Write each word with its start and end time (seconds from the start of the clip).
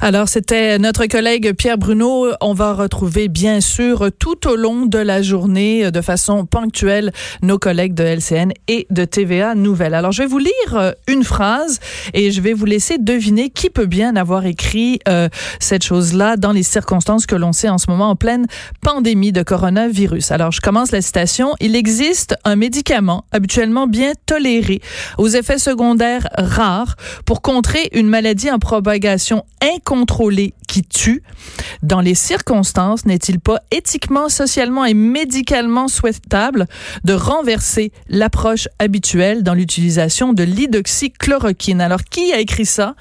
Alors, 0.00 0.28
c'était 0.28 0.78
notre 0.78 1.06
collègue 1.06 1.52
Pierre 1.52 1.78
Bruno. 1.78 2.28
On 2.40 2.52
va 2.52 2.74
retrouver, 2.74 3.28
bien 3.28 3.60
sûr, 3.60 4.10
tout 4.18 4.48
au 4.48 4.56
long 4.56 4.86
de 4.86 4.98
la 4.98 5.22
journée, 5.22 5.90
de 5.90 6.00
façon 6.00 6.46
ponctuelle, 6.46 7.12
nos 7.42 7.58
collègues 7.58 7.94
de 7.94 8.02
LCN 8.02 8.52
et 8.66 8.86
de 8.90 9.04
TVA 9.04 9.54
Nouvelles. 9.54 9.94
Alors, 9.94 10.12
je 10.12 10.22
vais 10.22 10.28
vous 10.28 10.38
lire 10.38 10.52
euh, 10.74 10.92
une 11.06 11.22
phrase 11.22 11.78
et 12.12 12.32
je 12.32 12.40
vais 12.40 12.52
vous 12.52 12.64
laisser 12.64 12.98
deviner 12.98 13.50
qui 13.50 13.70
peut 13.70 13.86
bien 13.86 14.16
avoir 14.16 14.46
écrit 14.46 14.98
euh, 15.08 15.28
cette 15.60 15.84
chose-là 15.84 16.36
dans 16.36 16.52
les 16.52 16.62
circonstances 16.62 17.26
que 17.26 17.36
l'on 17.36 17.52
sait 17.52 17.68
en 17.68 17.78
ce 17.78 17.88
moment 17.88 18.10
en 18.10 18.16
pleine 18.16 18.46
pandémie 18.80 19.32
de 19.32 19.42
coronavirus. 19.42 20.32
Alors, 20.32 20.50
je 20.50 20.60
commence 20.60 20.90
la 20.90 21.02
citation. 21.02 21.54
Il 21.60 21.76
existe 21.76 22.36
un 22.44 22.56
médicament 22.56 23.24
habituellement 23.32 23.86
bien 23.86 24.12
toléré 24.26 24.80
aux 25.18 25.28
effets 25.28 25.58
secondaires 25.58 26.28
rares 26.36 26.96
pour 27.24 27.42
contrer 27.42 27.90
une 27.92 28.08
maladie 28.08 28.50
en 28.50 28.58
propagation 28.58 29.44
qui 30.66 30.82
tue. 30.82 31.22
Dans 31.82 32.00
les 32.00 32.14
circonstances, 32.14 33.06
n'est-il 33.06 33.38
pas 33.38 33.60
éthiquement, 33.70 34.28
socialement 34.28 34.84
et 34.84 34.94
médicalement 34.94 35.88
souhaitable 35.88 36.66
de 37.04 37.12
renverser 37.12 37.92
l'approche 38.08 38.68
habituelle 38.78 39.42
dans 39.42 39.54
l'utilisation 39.54 40.32
de 40.32 40.42
l'hydroxychloroquine? 40.42 41.80
Alors, 41.80 42.02
qui 42.02 42.32
a 42.32 42.40
écrit 42.40 42.66
ça? 42.66 42.94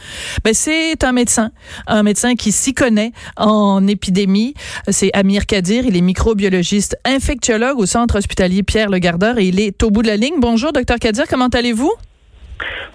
Ben, 0.43 0.53
c'est 0.53 1.03
un 1.03 1.13
médecin, 1.13 1.51
un 1.87 2.03
médecin 2.03 2.35
qui 2.35 2.51
s'y 2.51 2.73
connaît 2.73 3.11
en 3.37 3.87
épidémie. 3.87 4.53
C'est 4.89 5.11
Amir 5.13 5.45
Kadir. 5.45 5.85
Il 5.85 5.95
est 5.95 6.01
microbiologiste 6.01 6.97
infectiologue 7.05 7.79
au 7.79 7.85
centre 7.85 8.17
hospitalier 8.17 8.63
Pierre 8.63 8.89
Le 8.89 8.99
Gardeur 8.99 9.37
et 9.39 9.47
il 9.47 9.59
est 9.59 9.81
au 9.83 9.89
bout 9.89 10.01
de 10.01 10.07
la 10.07 10.17
ligne. 10.17 10.35
Bonjour, 10.39 10.73
docteur 10.73 10.99
Kadir. 10.99 11.25
Comment 11.27 11.47
allez-vous? 11.47 11.93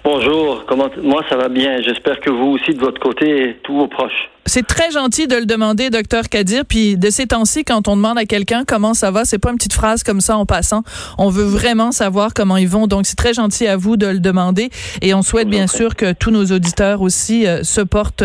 Bonjour, 0.03 0.65
comment 0.65 0.89
moi 1.01 1.23
ça 1.29 1.35
va 1.35 1.49
bien. 1.49 1.81
J'espère 1.81 2.19
que 2.19 2.29
vous 2.29 2.51
aussi 2.51 2.73
de 2.73 2.79
votre 2.79 2.99
côté 2.99 3.49
et 3.49 3.53
tous 3.63 3.75
vos 3.75 3.87
proches. 3.87 4.29
C'est 4.49 4.65
très 4.65 4.89
gentil 4.89 5.27
de 5.27 5.35
le 5.35 5.45
demander, 5.45 5.91
docteur 5.91 6.27
Kadir. 6.27 6.65
Puis 6.65 6.97
de 6.97 7.11
ces 7.11 7.27
temps-ci, 7.27 7.63
quand 7.63 7.87
on 7.87 7.95
demande 7.95 8.17
à 8.17 8.25
quelqu'un 8.25 8.63
comment 8.65 8.95
ça 8.95 9.11
va, 9.11 9.23
c'est 9.23 9.37
pas 9.37 9.51
une 9.51 9.57
petite 9.57 9.73
phrase 9.73 10.01
comme 10.01 10.21
ça 10.21 10.37
en 10.37 10.47
passant. 10.47 10.81
On 11.19 11.29
veut 11.29 11.43
vraiment 11.43 11.91
savoir 11.91 12.33
comment 12.33 12.57
ils 12.57 12.67
vont. 12.67 12.87
Donc 12.87 13.05
c'est 13.05 13.15
très 13.15 13.35
gentil 13.35 13.67
à 13.67 13.77
vous 13.77 13.95
de 13.95 14.07
le 14.07 14.17
demander. 14.17 14.71
Et 15.03 15.13
on 15.13 15.21
souhaite 15.21 15.49
bien 15.49 15.67
sûr 15.67 15.95
que 15.95 16.13
tous 16.13 16.31
nos 16.31 16.45
auditeurs 16.45 17.03
aussi 17.03 17.45
euh, 17.45 17.61
se 17.63 17.81
portent 17.81 18.23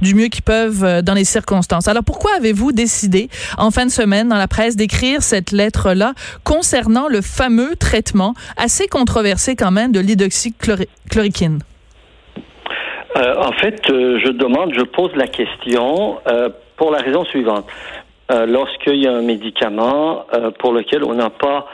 du 0.00 0.14
mieux 0.14 0.28
qu'ils 0.28 0.42
peuvent 0.42 0.84
euh, 0.84 1.02
dans 1.02 1.12
les 1.12 1.26
circonstances. 1.26 1.86
Alors 1.86 2.02
pourquoi 2.02 2.30
avez-vous 2.38 2.72
décidé 2.72 3.28
en 3.58 3.70
fin 3.70 3.84
de 3.84 3.90
semaine 3.90 4.30
dans 4.30 4.38
la 4.38 4.48
presse 4.48 4.74
d'écrire 4.74 5.22
cette 5.22 5.52
lettre-là 5.52 6.14
concernant 6.44 7.08
le 7.08 7.20
fameux 7.20 7.76
traitement 7.76 8.32
assez 8.56 8.88
controversé 8.88 9.54
quand 9.54 9.70
même 9.70 9.92
de 9.92 10.00
l'hydroxychloroquine? 10.00 11.58
Euh, 13.18 13.34
en 13.36 13.52
fait, 13.52 13.90
euh, 13.90 14.20
je 14.24 14.30
demande, 14.30 14.72
je 14.74 14.82
pose 14.82 15.10
la 15.16 15.26
question 15.26 16.18
euh, 16.30 16.50
pour 16.76 16.92
la 16.92 16.98
raison 16.98 17.24
suivante. 17.24 17.66
Lorsqu'il 18.30 18.96
y 18.96 19.06
a 19.06 19.14
un 19.14 19.22
médicament 19.22 20.26
pour 20.58 20.74
lequel 20.74 21.02
on 21.02 21.14
n'a 21.14 21.30
pas 21.30 21.66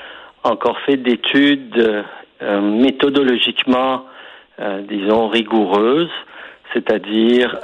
encore 0.45 0.79
fait 0.87 0.97
d'études 0.97 2.05
méthodologiquement, 2.41 4.05
disons, 4.89 5.27
rigoureuses, 5.27 6.13
c'est-à-dire 6.73 7.59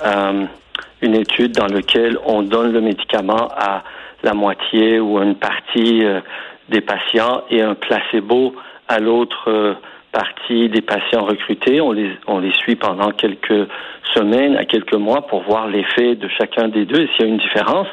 une 1.03 1.15
étude 1.15 1.53
dans 1.53 1.69
laquelle 1.69 2.19
on 2.27 2.43
donne 2.43 2.73
le 2.73 2.81
médicament 2.81 3.47
à 3.57 3.85
la 4.25 4.35
moitié 4.35 4.99
ou 4.99 5.19
à 5.19 5.25
une 5.25 5.37
partie 5.37 6.03
des 6.69 6.81
patients 6.81 7.45
et 7.49 7.63
un 7.63 7.77
placebo 7.77 8.57
à 8.89 8.99
l'autre 8.99 9.77
partie 10.13 10.69
des 10.69 10.81
patients 10.81 11.25
recrutés. 11.25 11.81
On 11.81 11.93
les, 11.93 12.11
on 12.27 12.39
les 12.39 12.53
suit 12.53 12.77
pendant 12.77 13.11
quelques 13.13 13.69
semaines 14.15 14.57
à 14.57 14.65
quelques 14.65 14.95
mois 14.95 15.27
pour 15.27 15.43
voir 15.43 15.69
l'effet 15.69 16.15
de 16.15 16.29
chacun 16.29 16.69
des 16.69 16.85
deux 16.85 17.03
et 17.03 17.09
s'il 17.09 17.27
y 17.27 17.29
a 17.29 17.33
une 17.33 17.39
différence. 17.39 17.87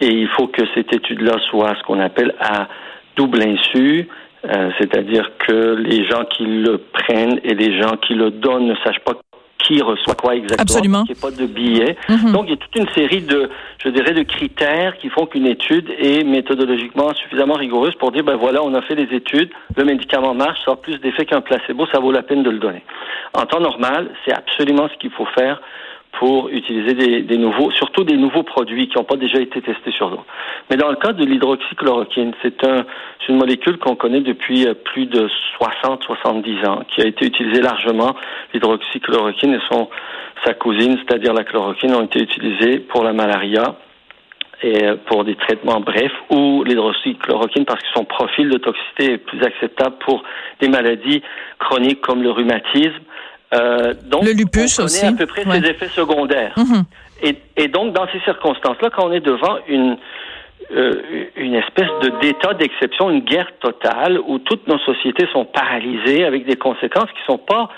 Et 0.00 0.08
il 0.08 0.28
faut 0.28 0.46
que 0.46 0.62
cette 0.74 0.92
étude-là 0.92 1.38
soit 1.50 1.74
ce 1.78 1.82
qu'on 1.84 2.00
appelle 2.00 2.34
à 2.40 2.68
double 3.16 3.42
insu, 3.42 4.08
euh, 4.44 4.70
c'est-à-dire 4.78 5.30
que 5.38 5.74
les 5.74 6.06
gens 6.08 6.24
qui 6.24 6.44
le 6.44 6.78
prennent 6.78 7.40
et 7.44 7.54
les 7.54 7.80
gens 7.80 7.96
qui 7.96 8.14
le 8.14 8.30
donnent 8.30 8.66
ne 8.66 8.74
sachent 8.76 9.04
pas 9.04 9.14
quoi 10.20 10.34
exactement. 10.34 10.62
Absolument. 10.62 11.04
Il 11.08 11.12
n'y 11.12 11.18
a 11.18 11.20
pas 11.20 11.30
de 11.30 11.46
billets. 11.46 11.96
Mhm. 12.08 12.32
Donc, 12.32 12.44
il 12.46 12.50
y 12.50 12.52
a 12.54 12.56
toute 12.56 12.76
une 12.76 12.88
série 12.94 13.22
de, 13.22 13.50
je 13.82 13.88
dirais, 13.88 14.12
de 14.12 14.22
critères 14.22 14.96
qui 14.98 15.08
font 15.08 15.26
qu'une 15.26 15.46
étude 15.46 15.90
est 15.98 16.24
méthodologiquement 16.24 17.12
suffisamment 17.14 17.54
rigoureuse 17.54 17.94
pour 17.96 18.12
dire, 18.12 18.24
ben 18.24 18.36
voilà, 18.36 18.62
on 18.62 18.74
a 18.74 18.82
fait 18.82 18.94
les 18.94 19.14
études, 19.14 19.50
le 19.76 19.84
médicament 19.84 20.34
marche, 20.34 20.58
ça 20.64 20.72
a 20.72 20.76
plus 20.76 20.98
d'effet 21.00 21.24
qu'un 21.24 21.40
placebo, 21.40 21.86
ça 21.92 22.00
vaut 22.00 22.12
la 22.12 22.22
peine 22.22 22.42
de 22.42 22.50
le 22.50 22.58
donner. 22.58 22.82
En 23.34 23.46
temps 23.46 23.60
normal, 23.60 24.10
c'est 24.24 24.32
absolument 24.32 24.88
ce 24.92 24.98
qu'il 24.98 25.10
faut 25.10 25.26
faire 25.26 25.60
pour 26.12 26.48
utiliser 26.50 26.94
des, 26.94 27.22
des, 27.22 27.38
nouveaux, 27.38 27.70
surtout 27.70 28.04
des 28.04 28.16
nouveaux 28.16 28.42
produits 28.42 28.88
qui 28.88 28.98
n'ont 28.98 29.04
pas 29.04 29.16
déjà 29.16 29.40
été 29.40 29.62
testés 29.62 29.92
sur 29.92 30.10
d'autres. 30.10 30.26
Mais 30.68 30.76
dans 30.76 30.90
le 30.90 30.96
cas 30.96 31.12
de 31.12 31.24
l'hydroxychloroquine, 31.24 32.32
c'est 32.42 32.64
un, 32.66 32.84
une 33.30 33.36
molécule 33.36 33.78
qu'on 33.78 33.94
connaît 33.94 34.20
depuis 34.20 34.66
euh, 34.66 34.74
plus 34.74 35.06
de 35.06 35.28
60-70 35.60 36.66
ans, 36.66 36.82
qui 36.88 37.00
a 37.00 37.06
été 37.06 37.26
utilisée 37.26 37.62
largement. 37.62 38.16
L'hydroxychloroquine 38.52 39.54
et 39.54 39.60
son, 39.70 39.88
sa 40.44 40.54
cousine, 40.54 40.98
c'est-à-dire 40.98 41.32
la 41.32 41.44
chloroquine, 41.44 41.94
ont 41.94 42.02
été 42.02 42.20
utilisées 42.20 42.80
pour 42.80 43.04
la 43.04 43.12
malaria 43.12 43.76
et 44.62 44.84
euh, 44.84 44.96
pour 45.06 45.24
des 45.24 45.36
traitements 45.36 45.80
brefs 45.80 46.12
ou 46.30 46.64
l'hydroxychloroquine 46.64 47.64
parce 47.64 47.80
que 47.80 47.88
son 47.94 48.04
profil 48.04 48.50
de 48.50 48.58
toxicité 48.58 49.12
est 49.12 49.18
plus 49.18 49.42
acceptable 49.42 49.96
pour 50.00 50.24
des 50.60 50.68
maladies 50.68 51.22
chroniques 51.58 52.00
comme 52.00 52.22
le 52.22 52.30
rhumatisme 52.30 53.00
euh, 53.52 53.94
donc, 54.04 54.24
le 54.24 54.32
lupus 54.32 54.78
on 54.78 54.86
connaît 54.86 55.12
à 55.12 55.12
peu 55.12 55.26
près 55.26 55.44
ses 55.44 55.70
effets 55.70 55.88
secondaires. 55.88 56.54
Mhm. 56.56 56.84
et, 57.22 57.36
et, 57.56 57.68
donc, 57.68 57.92
dans 57.92 58.06
ces 58.12 58.20
circonstances-là, 58.20 58.90
quand 58.94 59.08
on 59.08 59.12
est 59.12 59.20
devant 59.20 59.58
une, 59.68 59.96
euh, 60.72 61.02
une 61.36 61.54
espèce 61.54 61.88
de 62.02 62.20
d'état 62.20 62.54
d'exception, 62.54 63.10
une 63.10 63.20
guerre 63.20 63.50
totale, 63.60 64.20
où 64.26 64.38
toutes 64.38 64.68
nos 64.68 64.78
sociétés 64.78 65.26
sont 65.32 65.44
paralysées 65.44 66.24
avec 66.24 66.46
des 66.46 66.56
conséquences 66.56 67.10
qui 67.10 67.24
sont 67.26 67.38
pas, 67.38 67.70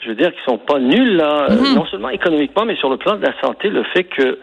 je 0.00 0.08
veux 0.08 0.16
dire, 0.16 0.32
qui 0.32 0.42
sont 0.44 0.58
pas 0.58 0.80
nulles, 0.80 1.16
là, 1.16 1.46
euh, 1.48 1.56
mhm. 1.56 1.74
non 1.76 1.86
seulement 1.86 2.10
économiquement, 2.10 2.64
mais 2.64 2.76
sur 2.76 2.90
le 2.90 2.96
plan 2.96 3.16
de 3.16 3.22
la 3.22 3.32
santé, 3.40 3.68
le 3.68 3.84
fait 3.84 4.04
que 4.04 4.38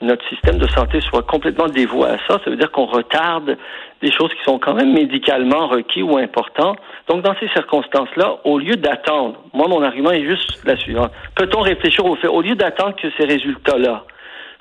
notre 0.00 0.26
système 0.28 0.58
de 0.58 0.68
santé 0.68 1.00
soit 1.00 1.22
complètement 1.22 1.66
dévoué 1.66 2.08
à 2.08 2.18
ça, 2.26 2.40
ça 2.42 2.50
veut 2.50 2.56
dire 2.56 2.70
qu'on 2.70 2.86
retarde 2.86 3.56
des 4.00 4.10
choses 4.10 4.30
qui 4.30 4.42
sont 4.44 4.58
quand 4.58 4.74
même 4.74 4.92
médicalement 4.92 5.68
requis 5.68 6.02
ou 6.02 6.16
importants. 6.16 6.76
Donc, 7.08 7.22
dans 7.22 7.34
ces 7.38 7.48
circonstances-là, 7.48 8.38
au 8.44 8.58
lieu 8.58 8.76
d'attendre, 8.76 9.42
moi, 9.52 9.68
mon 9.68 9.82
argument 9.82 10.10
est 10.10 10.24
juste 10.24 10.64
la 10.64 10.76
suivante. 10.76 11.12
Peut-on 11.34 11.60
réfléchir 11.60 12.04
au 12.06 12.16
fait, 12.16 12.28
au 12.28 12.40
lieu 12.40 12.54
d'attendre 12.54 12.96
que 12.96 13.08
ces 13.18 13.26
résultats-là 13.26 14.04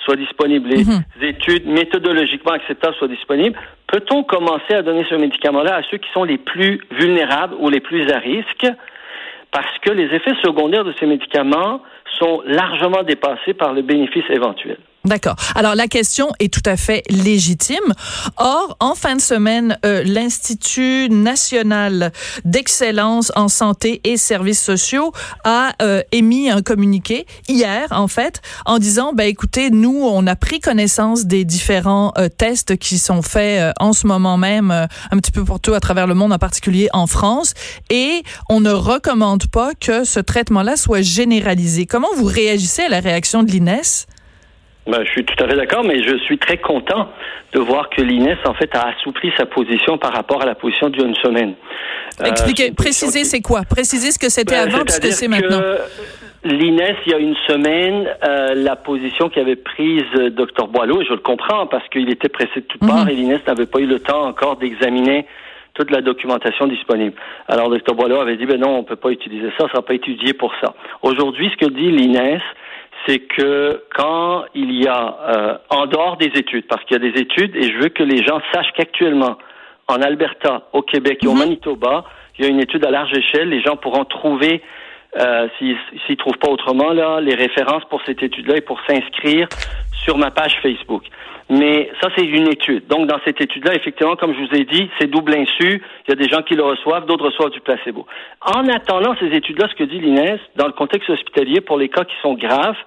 soient 0.03 0.17
disponibles, 0.17 0.69
les 0.69 0.83
mhm. 0.83 1.03
études 1.21 1.67
méthodologiquement 1.67 2.53
acceptables 2.53 2.95
soient 2.95 3.07
disponibles, 3.07 3.57
peut-on 3.87 4.23
commencer 4.23 4.73
à 4.73 4.81
donner 4.81 5.05
ce 5.09 5.15
médicament-là 5.15 5.75
à 5.75 5.81
ceux 5.89 5.97
qui 5.97 6.09
sont 6.13 6.23
les 6.23 6.37
plus 6.37 6.81
vulnérables 6.91 7.55
ou 7.59 7.69
les 7.69 7.79
plus 7.79 8.09
à 8.11 8.17
risque? 8.17 8.67
Parce 9.51 9.77
que 9.79 9.91
les 9.91 10.13
effets 10.13 10.35
secondaires 10.43 10.83
de 10.83 10.93
ces 10.99 11.05
médicaments 11.05 11.81
sont 12.19 12.41
largement 12.45 13.03
dépassés 13.03 13.53
par 13.53 13.73
le 13.73 13.81
bénéfice 13.81 14.25
éventuel. 14.29 14.77
D'accord. 15.05 15.37
Alors 15.55 15.75
la 15.75 15.87
question 15.87 16.29
est 16.39 16.53
tout 16.53 16.61
à 16.65 16.75
fait 16.75 17.03
légitime. 17.09 17.93
Or, 18.35 18.75
en 18.81 18.95
fin 18.95 19.15
de 19.15 19.21
semaine, 19.21 19.77
euh, 19.85 20.03
l'Institut 20.03 21.07
national 21.09 22.11
d'excellence 22.43 23.31
en 23.37 23.47
santé 23.47 24.01
et 24.03 24.17
services 24.17 24.61
sociaux 24.61 25.13
a 25.45 25.71
euh, 25.81 26.01
émis 26.11 26.49
un 26.49 26.61
communiqué 26.61 27.25
hier, 27.47 27.87
en 27.91 28.09
fait, 28.09 28.41
en 28.65 28.77
disant, 28.77 29.13
ben 29.13 29.25
écoutez, 29.25 29.69
nous, 29.69 30.01
on 30.03 30.27
a 30.27 30.35
pris 30.35 30.59
connaissance 30.59 31.25
des 31.25 31.45
différents 31.45 32.11
euh, 32.17 32.27
tests 32.27 32.75
qui 32.75 32.99
sont 32.99 33.21
faits 33.21 33.73
en 33.79 33.93
ce 33.93 34.05
moment 34.05 34.37
même, 34.37 34.71
un 34.71 35.17
petit 35.17 35.31
peu 35.31 35.45
pour 35.45 35.61
tout 35.61 35.73
à 35.73 35.79
travers 35.79 36.07
le 36.07 36.13
monde, 36.13 36.33
en 36.33 36.37
particulier 36.37 36.89
en 36.91 37.07
France, 37.07 37.53
et 37.89 38.21
on 38.49 38.59
ne 38.59 38.71
recommande 38.71 39.47
pas 39.47 39.73
que 39.75 40.03
ce 40.03 40.19
traitement-là 40.19 40.75
soit 40.75 41.01
généralisé. 41.01 41.85
Comment 41.85 42.09
vous 42.17 42.25
réagissez 42.25 42.83
à 42.83 42.89
la 42.89 42.99
réaction 42.99 43.43
de 43.43 43.51
l'INES? 43.51 44.07
Ben, 44.89 45.03
je 45.05 45.11
suis 45.11 45.25
tout 45.25 45.43
à 45.43 45.47
fait 45.47 45.55
d'accord, 45.55 45.83
mais 45.83 46.01
je 46.03 46.17
suis 46.17 46.37
très 46.37 46.57
content 46.57 47.09
de 47.53 47.59
voir 47.59 47.89
que 47.89 48.01
l'INES, 48.01 48.37
en 48.45 48.53
fait, 48.53 48.73
a 48.75 48.89
assoupli 48.89 49.31
sa 49.37 49.45
position 49.45 49.97
par 49.97 50.13
rapport 50.13 50.41
à 50.41 50.45
la 50.45 50.55
position 50.55 50.89
d'il 50.89 51.01
y 51.01 51.03
a 51.03 51.07
une 51.07 51.15
semaine. 51.15 51.53
Euh, 52.21 52.25
Expliquez, 52.25 52.71
précisez 52.71 53.23
c'est 53.23 53.41
quoi? 53.41 53.61
Précisez 53.69 54.11
ce 54.11 54.19
que 54.19 54.29
c'était 54.29 54.55
ben, 54.55 54.73
avant, 54.73 54.83
ce 54.87 54.99
que 54.99 55.11
c'est 55.11 55.27
maintenant. 55.27 55.61
L'INES, 56.43 56.95
il 57.05 57.11
y 57.11 57.15
a 57.15 57.17
une 57.17 57.35
semaine, 57.47 58.07
euh, 58.23 58.53
la 58.55 58.77
position 58.77 59.29
qu'avait 59.29 59.57
prise 59.57 60.03
euh, 60.15 60.29
Dr 60.29 60.67
Boileau, 60.67 61.01
et 61.01 61.05
je 61.05 61.11
le 61.11 61.19
comprends 61.19 61.67
parce 61.67 61.87
qu'il 61.89 62.09
était 62.09 62.29
pressé 62.29 62.61
de 62.61 62.65
toutes 62.65 62.79
parts 62.79 63.05
mhm. 63.05 63.09
et 63.09 63.13
l'INES 63.13 63.39
n'avait 63.45 63.65
pas 63.65 63.79
eu 63.79 63.85
le 63.85 63.99
temps 63.99 64.25
encore 64.25 64.55
d'examiner 64.55 65.25
toute 65.73 65.91
la 65.91 66.01
documentation 66.01 66.67
disponible. 66.67 67.15
Alors, 67.47 67.69
Dr 67.69 67.93
Boileau 67.93 68.21
avait 68.21 68.37
dit, 68.37 68.45
ben 68.45 68.59
non, 68.59 68.77
on 68.77 68.83
peut 68.83 68.95
pas 68.95 69.11
utiliser 69.11 69.49
ça, 69.57 69.65
ça 69.65 69.69
sera 69.69 69.81
pas 69.81 69.93
étudié 69.93 70.33
pour 70.33 70.53
ça. 70.61 70.73
Aujourd'hui, 71.01 71.51
ce 71.51 71.65
que 71.65 71.71
dit 71.71 71.91
l'INES, 71.91 72.41
c'est 73.05 73.19
que 73.19 73.83
quand 73.95 74.45
il 74.53 74.71
y 74.71 74.87
a, 74.87 75.17
euh, 75.21 75.57
en 75.69 75.85
dehors 75.85 76.17
des 76.17 76.31
études, 76.35 76.67
parce 76.67 76.83
qu'il 76.85 77.01
y 77.01 77.07
a 77.07 77.11
des 77.11 77.19
études, 77.19 77.55
et 77.55 77.71
je 77.71 77.77
veux 77.77 77.89
que 77.89 78.03
les 78.03 78.23
gens 78.23 78.39
sachent 78.53 78.71
qu'actuellement, 78.75 79.37
en 79.87 80.01
Alberta, 80.01 80.67
au 80.73 80.81
Québec 80.81 81.19
et 81.23 81.27
au 81.27 81.33
mhm. 81.33 81.39
Manitoba, 81.39 82.05
il 82.37 82.45
y 82.45 82.47
a 82.47 82.51
une 82.51 82.59
étude 82.61 82.85
à 82.85 82.91
large 82.91 83.11
échelle, 83.17 83.49
les 83.49 83.61
gens 83.61 83.75
pourront 83.75 84.05
trouver 84.05 84.61
euh, 85.17 85.47
s'ils 85.57 85.75
ne 86.09 86.15
trouvent 86.15 86.37
pas 86.37 86.49
autrement, 86.49 86.93
là, 86.93 87.19
les 87.19 87.35
références 87.35 87.83
pour 87.89 88.01
cette 88.05 88.21
étude-là 88.21 88.57
et 88.57 88.61
pour 88.61 88.79
s'inscrire 88.87 89.47
sur 90.03 90.17
ma 90.17 90.31
page 90.31 90.55
Facebook. 90.61 91.03
Mais 91.49 91.88
ça, 92.01 92.09
c'est 92.15 92.25
une 92.25 92.47
étude. 92.47 92.87
Donc, 92.87 93.07
dans 93.07 93.19
cette 93.25 93.41
étude-là, 93.41 93.75
effectivement, 93.75 94.15
comme 94.15 94.33
je 94.33 94.39
vous 94.39 94.59
ai 94.59 94.63
dit, 94.63 94.89
c'est 94.99 95.07
double 95.07 95.35
insu. 95.35 95.81
Il 96.07 96.09
y 96.09 96.13
a 96.13 96.15
des 96.15 96.29
gens 96.29 96.41
qui 96.41 96.55
le 96.55 96.63
reçoivent, 96.63 97.05
d'autres 97.05 97.25
reçoivent 97.25 97.51
du 97.51 97.59
placebo. 97.59 98.05
En 98.41 98.67
attendant 98.67 99.15
ces 99.19 99.27
études-là, 99.27 99.67
ce 99.69 99.75
que 99.75 99.83
dit 99.83 99.99
l'INES, 99.99 100.39
dans 100.55 100.67
le 100.67 100.73
contexte 100.73 101.09
hospitalier, 101.09 101.61
pour 101.61 101.77
les 101.77 101.89
cas 101.89 102.05
qui 102.05 102.15
sont 102.21 102.35
graves, 102.35 102.77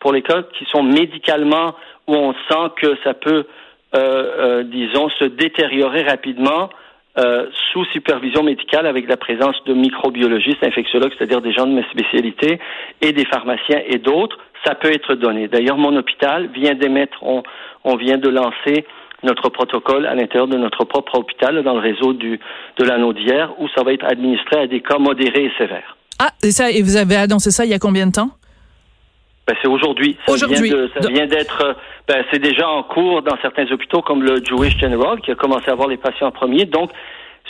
pour 0.00 0.12
les 0.12 0.22
cas 0.22 0.42
qui 0.58 0.64
sont 0.66 0.82
médicalement 0.82 1.74
où 2.06 2.14
on 2.14 2.32
sent 2.32 2.72
que 2.80 2.96
ça 3.04 3.14
peut, 3.14 3.46
euh, 3.94 3.98
euh, 3.98 4.62
disons, 4.64 5.08
se 5.10 5.24
détériorer 5.24 6.02
rapidement, 6.02 6.70
euh, 7.18 7.46
sous 7.72 7.84
supervision 7.86 8.42
médicale 8.42 8.86
avec 8.86 9.08
la 9.08 9.16
présence 9.16 9.56
de 9.66 9.74
microbiologistes, 9.74 10.62
infectiologues, 10.62 11.12
c'est-à-dire 11.16 11.40
des 11.40 11.52
gens 11.52 11.66
de 11.66 11.72
ma 11.72 11.82
spécialité, 11.90 12.60
et 13.00 13.12
des 13.12 13.24
pharmaciens 13.24 13.80
et 13.86 13.98
d'autres, 13.98 14.38
ça 14.64 14.74
peut 14.74 14.92
être 14.92 15.14
donné. 15.14 15.48
D'ailleurs, 15.48 15.78
mon 15.78 15.96
hôpital 15.96 16.48
vient 16.54 16.74
d'émettre, 16.74 17.18
on, 17.22 17.96
vient 17.96 18.18
de 18.18 18.28
lancer 18.28 18.84
notre 19.22 19.48
protocole 19.48 20.06
à 20.06 20.14
l'intérieur 20.14 20.46
de 20.46 20.56
notre 20.56 20.84
propre 20.84 21.18
hôpital, 21.18 21.62
dans 21.64 21.74
le 21.74 21.80
réseau 21.80 22.12
du, 22.12 22.38
de 22.78 22.84
l'anneau 22.84 23.12
d'hier, 23.12 23.52
où 23.58 23.68
ça 23.76 23.82
va 23.82 23.92
être 23.92 24.06
administré 24.06 24.60
à 24.60 24.66
des 24.66 24.80
cas 24.80 24.98
modérés 24.98 25.46
et 25.46 25.52
sévères. 25.58 25.96
Ah, 26.20 26.30
et 26.42 26.50
ça, 26.50 26.70
et 26.70 26.82
vous 26.82 26.96
avez 26.96 27.16
annoncé 27.16 27.50
ça 27.50 27.64
il 27.64 27.70
y 27.70 27.74
a 27.74 27.78
combien 27.78 28.06
de 28.06 28.12
temps? 28.12 28.30
Ben, 29.48 29.56
c'est 29.62 29.68
aujourd'hui. 29.68 30.18
Aujourd'hui. 30.28 30.74
Ça 31.00 31.08
vient 31.08 31.26
d'être, 31.26 31.74
ben, 32.06 32.22
c'est 32.30 32.38
déjà 32.38 32.68
en 32.68 32.82
cours 32.82 33.22
dans 33.22 33.36
certains 33.40 33.64
hôpitaux 33.72 34.02
comme 34.02 34.22
le 34.22 34.44
Jewish 34.44 34.76
General 34.78 35.18
qui 35.22 35.30
a 35.30 35.34
commencé 35.34 35.70
à 35.70 35.74
voir 35.74 35.88
les 35.88 35.96
patients 35.96 36.26
en 36.26 36.30
premier. 36.30 36.66
Donc, 36.66 36.90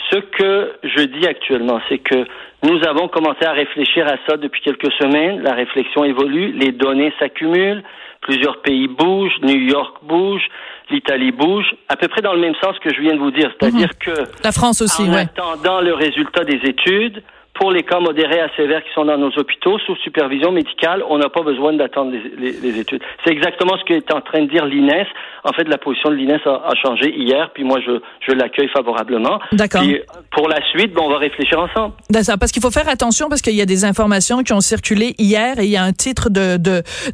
ce 0.09 0.15
que 0.17 0.71
je 0.83 1.03
dis 1.03 1.27
actuellement, 1.27 1.81
c'est 1.89 1.97
que 1.97 2.25
nous 2.63 2.79
avons 2.87 3.09
commencé 3.09 3.43
à 3.43 3.51
réfléchir 3.51 4.07
à 4.07 4.15
ça 4.25 4.37
depuis 4.37 4.61
quelques 4.61 4.91
semaines. 4.93 5.41
La 5.41 5.53
réflexion 5.53 6.05
évolue, 6.05 6.53
les 6.53 6.71
données 6.71 7.13
s'accumulent, 7.19 7.83
plusieurs 8.21 8.61
pays 8.61 8.87
bougent, 8.87 9.37
New 9.43 9.59
York 9.59 9.97
bouge, 10.03 10.43
l'Italie 10.89 11.33
bouge, 11.33 11.65
à 11.89 11.97
peu 11.97 12.07
près 12.07 12.21
dans 12.21 12.33
le 12.33 12.39
même 12.39 12.55
sens 12.63 12.79
que 12.79 12.93
je 12.93 13.01
viens 13.01 13.13
de 13.13 13.19
vous 13.19 13.31
dire, 13.31 13.51
c'est-à-dire 13.59 13.89
mhm. 13.89 14.13
que 14.15 14.23
la 14.41 14.51
France 14.53 14.81
aussi, 14.81 15.03
en 15.03 15.13
ouais. 15.13 15.21
attendant 15.23 15.81
le 15.81 15.93
résultat 15.93 16.45
des 16.45 16.61
études, 16.63 17.21
pour 17.59 17.71
les 17.71 17.83
cas 17.83 17.99
modérés 17.99 18.39
à 18.39 18.49
sévères 18.55 18.81
qui 18.83 18.93
sont 18.93 19.03
dans 19.03 19.17
nos 19.17 19.31
hôpitaux, 19.37 19.77
sous 19.79 19.95
supervision 19.97 20.51
médicale, 20.51 21.03
on 21.09 21.17
n'a 21.17 21.29
pas 21.29 21.41
besoin 21.41 21.73
d'attendre 21.73 22.13
les, 22.37 22.79
études. 22.79 23.03
C'est 23.25 23.31
exactement 23.31 23.77
ce 23.77 23.83
qu'est 23.83 24.11
en 24.13 24.21
train 24.21 24.43
de 24.43 24.49
dire 24.49 24.65
l'INES. 24.65 25.05
En 25.43 25.51
fait, 25.51 25.65
la 25.65 25.77
position 25.77 26.09
de 26.09 26.15
l'INES 26.15 26.39
a, 26.45 26.73
changé 26.81 27.13
hier, 27.13 27.51
puis 27.53 27.65
moi, 27.65 27.79
je, 27.85 27.99
je 28.25 28.31
l'accueille 28.31 28.69
favorablement. 28.69 29.39
D'accord. 29.51 29.83
pour 30.31 30.47
la 30.47 30.61
suite, 30.69 30.93
ben, 30.93 31.01
on 31.03 31.09
va 31.09 31.17
réfléchir 31.17 31.59
ensemble. 31.59 31.95
D'accord, 32.09 32.37
parce 32.39 32.53
qu'il 32.53 32.61
faut 32.61 32.71
faire 32.71 32.87
attention, 32.87 33.27
parce 33.27 33.41
qu'il 33.41 33.55
y 33.55 33.61
a 33.61 33.65
des 33.65 33.83
informations 33.83 34.41
qui 34.43 34.53
ont 34.53 34.61
circulé 34.61 35.15
hier, 35.17 35.59
et 35.59 35.65
il 35.65 35.71
y 35.71 35.77
a 35.77 35.83
un 35.83 35.93
titre 35.93 36.29
de 36.29 36.57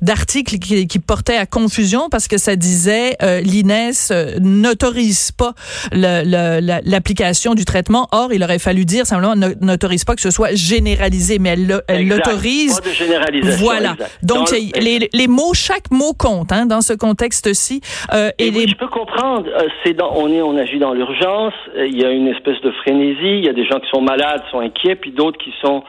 d'article 0.01 0.59
qui, 0.59 0.87
qui, 0.87 0.99
portait 0.99 1.37
à 1.37 1.45
confusion, 1.45 2.09
parce 2.09 2.27
que 2.27 2.37
ça 2.37 2.55
disait 2.55 3.15
euh, 3.23 3.41
l'INES 3.41 4.11
euh, 4.11 4.37
n'autorise 4.39 5.31
pas 5.31 5.53
l'application 5.91 7.55
du 7.55 7.65
traitement. 7.65 8.07
Or, 8.11 8.31
il 8.31 8.43
aurait 8.43 8.59
fallu 8.59 8.85
dire 8.85 9.05
simplement 9.05 9.35
n'autorise 9.35 10.03
pas 10.03 10.15
que 10.15 10.21
ce 10.21 10.34
soit 10.35 10.53
généralisé, 10.53 11.39
mais 11.39 11.55
elle, 11.55 12.07
l'autorise. 12.07 12.81
Pas 12.81 12.89
de 12.89 12.93
généralisation. 12.93 13.65
Voilà. 13.65 13.95
Donc, 14.21 14.51
les, 14.51 15.07
les, 15.13 15.27
mots, 15.27 15.53
chaque 15.53 15.89
mot 15.91 16.13
compte 16.13 16.51
hein, 16.51 16.65
dans 16.65 16.81
ce 16.81 16.93
contexte-ci. 16.93 17.79
Euh, 18.13 18.31
et, 18.37 18.51
les... 18.51 18.67
je 18.67 18.75
peux 18.75 18.87
comprendre. 18.87 19.47
Euh, 19.47 19.67
c'est 19.83 19.93
dans, 19.93 20.11
on 20.13 20.27
est, 20.29 20.41
on 20.41 20.57
agit 20.57 20.77
dans 20.77 20.93
l'urgence. 20.93 21.53
Euh, 21.77 21.87
il 21.87 21.97
y 21.97 22.03
a 22.03 22.11
une 22.11 22.27
espèce 22.27 22.59
de 22.61 22.71
frénésie. 22.71 23.37
Il 23.39 23.45
y 23.45 23.49
a 23.49 23.53
des 23.53 23.65
gens 23.65 23.79
qui 23.79 23.89
sont 23.89 24.01
malades, 24.01 24.41
sont 24.51 24.59
inquiets, 24.59 24.95
puis 24.95 25.11
d'autres 25.11 25.37
qui 25.37 25.53
sont, 25.61 25.83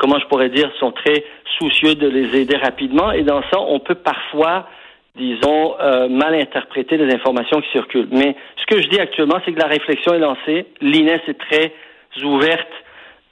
comment 0.00 0.18
je 0.18 0.26
pourrais 0.26 0.50
dire, 0.50 0.68
sont 0.80 0.90
très 0.90 1.24
soucieux 1.58 1.94
de 1.94 2.08
les 2.08 2.36
aider 2.36 2.56
rapidement. 2.56 3.12
Et 3.12 3.22
dans 3.22 3.42
ça, 3.52 3.60
on 3.60 3.78
peut 3.78 3.94
parfois 3.94 4.66
disons, 5.16 5.74
mal 6.08 6.34
interpréter 6.34 6.96
les 6.96 7.12
informations 7.12 7.60
qui 7.60 7.70
circulent. 7.72 8.08
Mais 8.12 8.36
ce 8.60 8.74
que 8.74 8.80
je 8.80 8.88
dis 8.88 8.98
actuellement, 8.98 9.38
c'est 9.44 9.52
que 9.52 9.58
la 9.58 9.66
réflexion 9.66 10.14
est 10.14 10.20
lancée. 10.20 10.66
L'INES 10.80 11.20
est 11.26 11.38
très 11.38 11.72
ouverte 12.22 12.72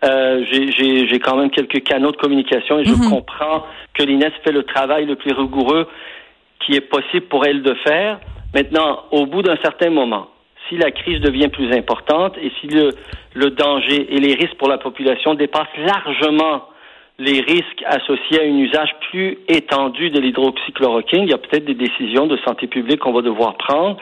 euh, 0.05 0.45
j'ai 0.51 1.19
quand 1.19 1.37
même 1.37 1.51
quelques 1.51 1.83
canaux 1.83 2.13
de 2.13 2.17
communication 2.17 2.79
et 2.79 2.85
je 2.85 2.95
mhm. 2.95 3.11
comprends 3.11 3.65
que 3.95 4.03
l'INES 4.03 4.33
fait 4.45 4.53
le 4.53 4.63
travail 4.63 5.07
le 5.07 5.17
plus 5.17 5.33
rigoureux 5.33 5.89
qui 6.61 6.75
est 6.75 6.81
possible 6.81 7.27
pour 7.27 7.45
elle 7.47 7.63
de 7.63 7.75
faire. 7.87 8.21
Maintenant, 8.55 9.05
au 9.11 9.27
bout 9.27 9.43
d'un 9.43 9.57
certain 9.63 9.91
moment, 9.91 10.29
si 10.69 10.77
la 10.77 10.91
crise 10.91 11.21
devient 11.21 11.49
plus 11.49 11.73
importante 11.73 12.37
et 12.41 12.53
si 12.61 12.69
le, 12.69 12.91
le 13.35 13.51
danger 13.51 14.15
et 14.15 14.19
les 14.19 14.35
risques 14.35 14.57
pour 14.57 14.69
la 14.69 14.79
population 14.79 15.35
dépassent 15.35 15.67
largement 15.79 16.63
les 17.19 17.41
risques 17.41 17.83
associés 17.85 18.41
à 18.41 18.45
un 18.45 18.57
usage 18.57 18.91
plus 19.11 19.39
étendu 19.49 20.11
de 20.11 20.21
l'hydroxychloroquine, 20.21 21.25
il 21.25 21.31
y 21.31 21.35
a 21.35 21.39
peut-être 21.39 21.65
des 21.65 21.75
décisions 21.75 22.27
de 22.27 22.37
santé 22.39 22.69
publique 22.69 23.01
qu'on 23.01 23.13
va 23.13 23.23
devoir 23.23 23.57
prendre. 23.57 23.97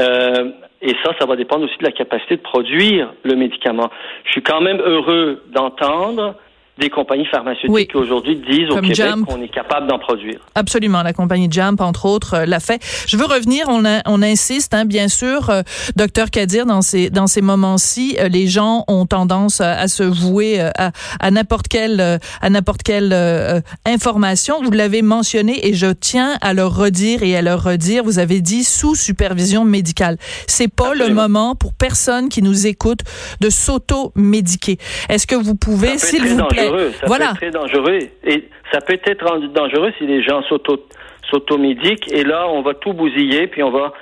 Euh, 0.00 0.52
et 0.82 0.94
ça, 1.04 1.12
ça 1.18 1.26
va 1.26 1.36
dépendre 1.36 1.64
aussi 1.64 1.76
de 1.78 1.84
la 1.84 1.92
capacité 1.92 2.36
de 2.36 2.42
produire 2.42 3.12
le 3.22 3.34
médicament. 3.34 3.90
Je 4.24 4.32
suis 4.32 4.42
quand 4.42 4.60
même 4.60 4.80
heureux 4.80 5.42
d'entendre 5.48 6.34
des 6.78 6.90
compagnies 6.90 7.26
pharmaceutiques 7.26 7.90
qui 7.90 7.96
aujourd'hui 7.96 8.36
disent 8.36 8.70
au 8.70 8.80
Québec 8.80 9.24
qu'on 9.26 9.40
est 9.40 9.48
capable 9.48 9.86
d'en 9.86 9.98
produire. 9.98 10.40
Absolument, 10.54 11.02
la 11.02 11.12
compagnie 11.12 11.48
Jump 11.50 11.80
entre 11.80 12.04
autres 12.04 12.34
euh, 12.34 12.46
l'a 12.46 12.60
fait. 12.60 12.82
Je 13.06 13.16
veux 13.16 13.24
revenir, 13.24 13.66
on, 13.68 13.82
on 14.06 14.22
insiste, 14.22 14.74
hein, 14.74 14.84
bien 14.84 15.08
sûr, 15.08 15.48
euh, 15.48 15.62
docteur 15.96 16.30
Kadir, 16.30 16.66
dans 16.66 16.82
ces 16.82 17.08
dans 17.08 17.26
ces 17.26 17.40
moments-ci, 17.40 18.16
euh, 18.20 18.28
les 18.28 18.46
gens 18.46 18.84
ont 18.88 19.06
tendance 19.06 19.60
à, 19.60 19.88
se 19.88 20.02
vouer 20.02 20.60
à, 20.60 20.92
à 21.20 21.30
n'importe 21.30 21.68
quelle 21.68 22.00
à 22.00 22.50
n'importe 22.50 22.82
quelle 22.82 23.14
information. 23.86 24.62
Vous 24.62 24.70
l'avez 24.70 25.02
mentionné 25.02 25.66
et 25.66 25.74
je 25.74 25.86
tiens 25.86 26.36
à 26.40 26.52
le 26.52 26.66
redire 26.66 27.22
et 27.22 27.36
à 27.36 27.42
le 27.42 27.54
redire. 27.54 28.04
Vous 28.04 28.18
avez 28.18 28.40
dit 28.40 28.64
sous 28.64 28.94
supervision 28.94 29.64
médicale. 29.64 30.18
C'est 30.46 30.68
pas 30.68 30.94
le 30.94 31.08
moment 31.08 31.54
pour 31.54 31.72
personne 31.72 32.28
qui 32.28 32.42
nous 32.42 32.66
écoute 32.66 33.00
de 33.40 33.50
s'auto-médiquer. 33.50 34.78
Est-ce 35.08 35.26
que 35.26 35.36
vous 35.36 35.54
pouvez, 35.54 35.98
s'il 35.98 36.26
vous 36.26 36.44
plaît 36.44 36.65
ça 36.92 37.06
voilà. 37.06 37.26
peut 37.26 37.30
être 37.30 37.36
très 37.36 37.50
dangereux. 37.50 37.98
Et 38.24 38.44
ça 38.72 38.80
peut 38.80 38.98
être 39.04 39.26
rendu 39.26 39.48
dangereux 39.48 39.92
si 39.98 40.06
les 40.06 40.22
gens 40.22 40.42
s'automédiquent. 41.30 42.12
Et 42.12 42.24
là, 42.24 42.48
on 42.48 42.62
va 42.62 42.74
tout 42.74 42.92
bousiller, 42.92 43.46
puis 43.46 43.62
on 43.62 43.70
va, 43.70 43.92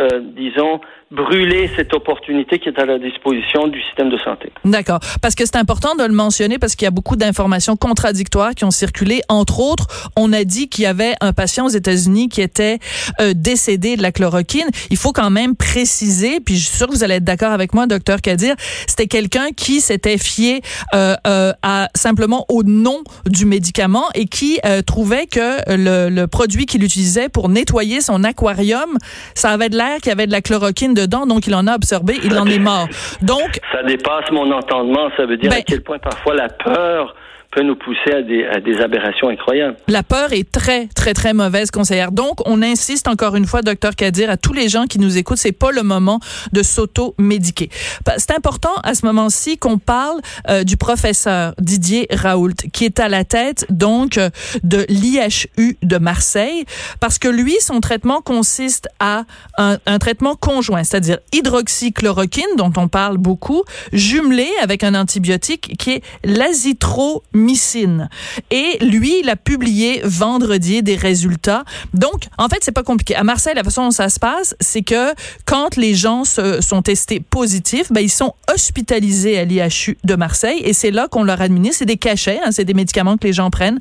euh, 0.00 0.20
disons, 0.20 0.80
brûler 1.12 1.70
cette 1.76 1.94
opportunité 1.94 2.58
qui 2.58 2.68
est 2.68 2.78
à 2.78 2.84
la 2.84 2.98
disposition 2.98 3.68
du 3.68 3.80
système 3.82 4.10
de 4.10 4.18
santé. 4.18 4.50
D'accord. 4.64 5.00
Parce 5.20 5.34
que 5.34 5.44
c'est 5.44 5.56
important 5.56 5.94
de 5.94 6.04
le 6.04 6.12
mentionner 6.12 6.58
parce 6.58 6.74
qu'il 6.74 6.86
y 6.86 6.88
a 6.88 6.92
beaucoup 6.92 7.16
d'informations 7.16 7.76
contradictoires 7.76 8.54
qui 8.54 8.64
ont 8.64 8.70
circulé. 8.70 9.20
Entre 9.28 9.60
autres, 9.60 10.10
on 10.16 10.32
a 10.32 10.44
dit 10.44 10.68
qu'il 10.68 10.84
y 10.84 10.86
avait 10.86 11.14
un 11.20 11.32
patient 11.32 11.66
aux 11.66 11.70
États-Unis 11.70 12.28
qui 12.28 12.40
était 12.40 12.78
euh, 13.20 13.32
décédé 13.34 13.96
de 13.96 14.02
la 14.02 14.12
chloroquine. 14.12 14.68
Il 14.90 14.96
faut 14.96 15.12
quand 15.12 15.30
même 15.30 15.54
préciser, 15.54 16.40
puis 16.40 16.56
je 16.56 16.66
suis 16.66 16.76
sûre 16.76 16.88
que 16.88 16.92
vous 16.92 17.04
allez 17.04 17.16
être 17.16 17.24
d'accord 17.24 17.52
avec 17.52 17.74
moi, 17.74 17.86
docteur 17.86 18.20
Kadir, 18.20 18.54
c'était 18.86 19.06
quelqu'un 19.06 19.48
qui 19.56 19.80
s'était 19.80 20.18
fié 20.18 20.62
euh, 20.94 21.14
euh, 21.26 21.52
à 21.62 21.88
simplement 21.94 22.46
au 22.48 22.62
nom 22.62 23.02
du 23.26 23.46
médicament 23.46 24.06
et 24.14 24.26
qui 24.26 24.58
euh, 24.64 24.82
trouvait 24.82 25.26
que 25.26 25.58
le, 25.68 26.08
le 26.08 26.26
produit 26.26 26.66
qu'il 26.66 26.82
utilisait 26.84 27.28
pour 27.28 27.48
nettoyer 27.48 28.00
son 28.00 28.24
aquarium, 28.24 28.96
ça 29.34 29.50
avait 29.50 29.68
de 29.68 29.76
l'air 29.76 29.98
qu'il 29.98 30.08
y 30.08 30.12
avait 30.12 30.26
de 30.26 30.32
la 30.32 30.40
chloroquine 30.40 30.94
dedans, 31.02 31.26
donc 31.26 31.46
il 31.46 31.54
en 31.54 31.66
a 31.66 31.72
absorbé, 31.72 32.18
il 32.24 32.38
en 32.38 32.46
est 32.46 32.58
mort. 32.58 32.88
Donc 33.22 33.60
ça 33.72 33.82
dépasse 33.82 34.30
mon 34.30 34.50
entendement. 34.52 35.08
Ça 35.16 35.26
veut 35.26 35.36
dire 35.36 35.50
ben 35.50 35.58
à 35.58 35.62
quel 35.62 35.82
point 35.82 35.98
parfois 35.98 36.34
la 36.34 36.48
peur 36.48 37.14
peut 37.52 37.62
nous 37.62 37.76
pousser 37.76 38.12
à 38.12 38.22
des, 38.22 38.80
aberrations 38.80 39.28
incroyables. 39.28 39.76
La 39.86 40.02
peur 40.02 40.32
est 40.32 40.50
très, 40.50 40.86
très, 40.86 41.12
très 41.12 41.34
mauvaise 41.34 41.70
conseillère. 41.70 42.10
Donc, 42.10 42.40
on 42.46 42.62
insiste 42.62 43.06
encore 43.08 43.36
une 43.36 43.44
fois, 43.44 43.60
docteur 43.60 43.94
Kadir, 43.94 44.30
à 44.30 44.38
tous 44.38 44.54
les 44.54 44.68
gens 44.68 44.86
qui 44.86 44.98
nous 44.98 45.18
écoutent, 45.18 45.36
c'est 45.36 45.52
pas 45.52 45.70
le 45.70 45.82
moment 45.82 46.18
de 46.52 46.62
s'auto-médiquer. 46.62 47.68
C'est 48.16 48.32
important 48.32 48.72
à 48.82 48.94
ce 48.94 49.04
moment-ci 49.04 49.58
qu'on 49.58 49.78
parle 49.78 50.20
euh, 50.48 50.64
du 50.64 50.78
professeur 50.78 51.54
Didier 51.58 52.06
Raoult, 52.10 52.54
qui 52.72 52.86
est 52.86 52.98
à 52.98 53.08
la 53.08 53.24
tête, 53.24 53.66
donc, 53.68 54.18
de 54.64 54.86
l'IHU 54.88 55.76
de 55.82 55.98
Marseille, 55.98 56.64
parce 57.00 57.18
que 57.18 57.28
lui, 57.28 57.56
son 57.60 57.80
traitement 57.80 58.22
consiste 58.22 58.88
à 58.98 59.24
un, 59.58 59.76
un 59.84 59.98
traitement 59.98 60.36
conjoint, 60.36 60.84
c'est-à-dire 60.84 61.18
hydroxychloroquine, 61.32 62.56
dont 62.56 62.72
on 62.78 62.88
parle 62.88 63.18
beaucoup, 63.18 63.62
jumelé 63.92 64.48
avec 64.62 64.84
un 64.84 64.94
antibiotique 64.94 65.76
qui 65.78 65.90
est 65.90 66.02
l'azithromycine 66.24 67.41
Missine. 67.42 68.08
Et 68.50 68.78
lui, 68.80 69.20
il 69.22 69.28
a 69.28 69.36
publié 69.36 70.00
vendredi 70.04 70.82
des 70.82 70.96
résultats. 70.96 71.64
Donc, 71.94 72.24
en 72.38 72.48
fait, 72.48 72.58
c'est 72.60 72.72
pas 72.72 72.82
compliqué. 72.82 73.14
À 73.14 73.24
Marseille, 73.24 73.54
la 73.54 73.64
façon 73.64 73.84
dont 73.84 73.90
ça 73.90 74.08
se 74.08 74.18
passe, 74.18 74.54
c'est 74.60 74.82
que 74.82 75.12
quand 75.44 75.76
les 75.76 75.94
gens 75.94 76.24
se, 76.24 76.60
sont 76.60 76.82
testés 76.82 77.20
positifs, 77.20 77.90
ben, 77.92 78.00
ils 78.00 78.10
sont 78.10 78.34
hospitalisés 78.52 79.38
à 79.38 79.44
l'IHU 79.44 79.98
de 80.04 80.14
Marseille 80.14 80.60
et 80.64 80.72
c'est 80.72 80.90
là 80.90 81.08
qu'on 81.08 81.24
leur 81.24 81.40
administre. 81.40 81.78
C'est 81.78 81.86
des 81.86 81.96
cachets, 81.96 82.40
hein, 82.44 82.50
c'est 82.50 82.64
des 82.64 82.74
médicaments 82.74 83.16
que 83.16 83.26
les 83.26 83.32
gens 83.32 83.50
prennent. 83.50 83.78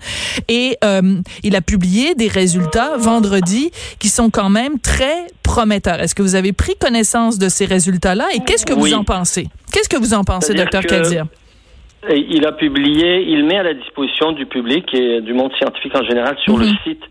Et 0.47 0.77
euh, 0.83 1.21
il 1.43 1.55
a 1.55 1.61
publié 1.61 2.15
des 2.15 2.27
résultats 2.27 2.97
vendredi 2.97 3.71
qui 3.99 4.09
sont 4.09 4.29
quand 4.29 4.49
même 4.49 4.79
très 4.79 5.27
prometteurs. 5.43 5.99
Est-ce 5.99 6.15
que 6.15 6.21
vous 6.21 6.35
avez 6.35 6.53
pris 6.53 6.75
connaissance 6.79 7.37
de 7.37 7.49
ces 7.49 7.65
résultats-là? 7.65 8.27
Et 8.33 8.39
qu'est-ce 8.39 8.65
que 8.65 8.73
vous 8.73 8.93
en 8.93 9.03
pensez? 9.03 9.47
Qu'est-ce 9.71 9.89
que 9.89 9.97
vous 9.97 10.13
en 10.13 10.23
pensez, 10.23 10.53
docteur 10.53 10.83
Kadir? 10.83 11.25
Il 12.09 12.45
a 12.45 12.51
publié, 12.51 13.21
il 13.29 13.45
met 13.45 13.57
à 13.57 13.63
la 13.63 13.73
disposition 13.73 14.31
du 14.31 14.45
public 14.45 14.93
et 14.93 15.21
du 15.21 15.33
monde 15.33 15.53
scientifique 15.53 15.95
en 15.95 16.03
général 16.03 16.37
sur 16.39 16.57
le 16.57 16.65
mhm. 16.65 16.77
site 16.83 17.03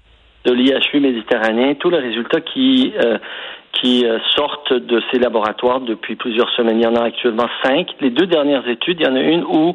de 0.45 0.53
l'IHU 0.53 1.01
Méditerranée 1.01 1.77
tous 1.77 1.91
les 1.91 1.99
résultats 1.99 2.41
qui 2.41 2.93
euh, 3.05 3.19
qui 3.73 4.05
euh, 4.05 4.19
sortent 4.35 4.73
de 4.73 5.01
ces 5.11 5.19
laboratoires 5.19 5.81
depuis 5.81 6.17
plusieurs 6.17 6.51
semaines. 6.51 6.79
Il 6.79 6.85
y 6.85 6.87
en 6.87 6.97
a 6.97 7.05
actuellement 7.05 7.49
cinq. 7.63 7.89
Les 8.01 8.11
deux 8.11 8.27
dernières 8.27 8.67
études, 8.69 8.99
il 9.01 9.07
y 9.07 9.09
en 9.09 9.15
a 9.15 9.21
une 9.21 9.45
où 9.45 9.75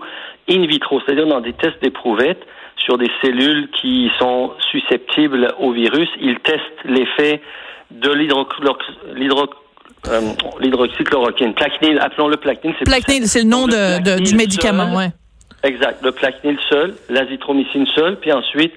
in 0.49 0.65
vitro, 0.65 0.99
c'est-à-dire 1.01 1.27
dans 1.27 1.39
des 1.39 1.53
tests 1.53 1.81
d'éprouvettes 1.81 2.45
sur 2.77 2.97
des 2.97 3.09
cellules 3.23 3.69
qui 3.71 4.11
sont 4.19 4.51
susceptibles 4.69 5.47
au 5.59 5.71
virus, 5.71 6.09
ils 6.19 6.39
testent 6.39 6.83
l'effet 6.83 7.41
de 7.89 8.11
euh, 10.09 10.21
l'hydroxychloroquine. 10.59 11.53
Plaquenil, 11.53 11.99
appelons-le 11.99 12.37
plaquenil. 12.37 12.75
Plaquenil, 12.85 13.27
c'est 13.27 13.43
le 13.43 13.49
nom 13.49 13.67
de, 13.67 14.23
du 14.23 14.35
médicament, 14.35 14.95
ouais. 14.95 15.09
Exact. 15.63 16.03
Le 16.03 16.11
plaquenil 16.11 16.57
seul, 16.69 16.95
l'azithromycine 17.09 17.87
seul, 17.95 18.17
puis 18.19 18.31
ensuite 18.31 18.73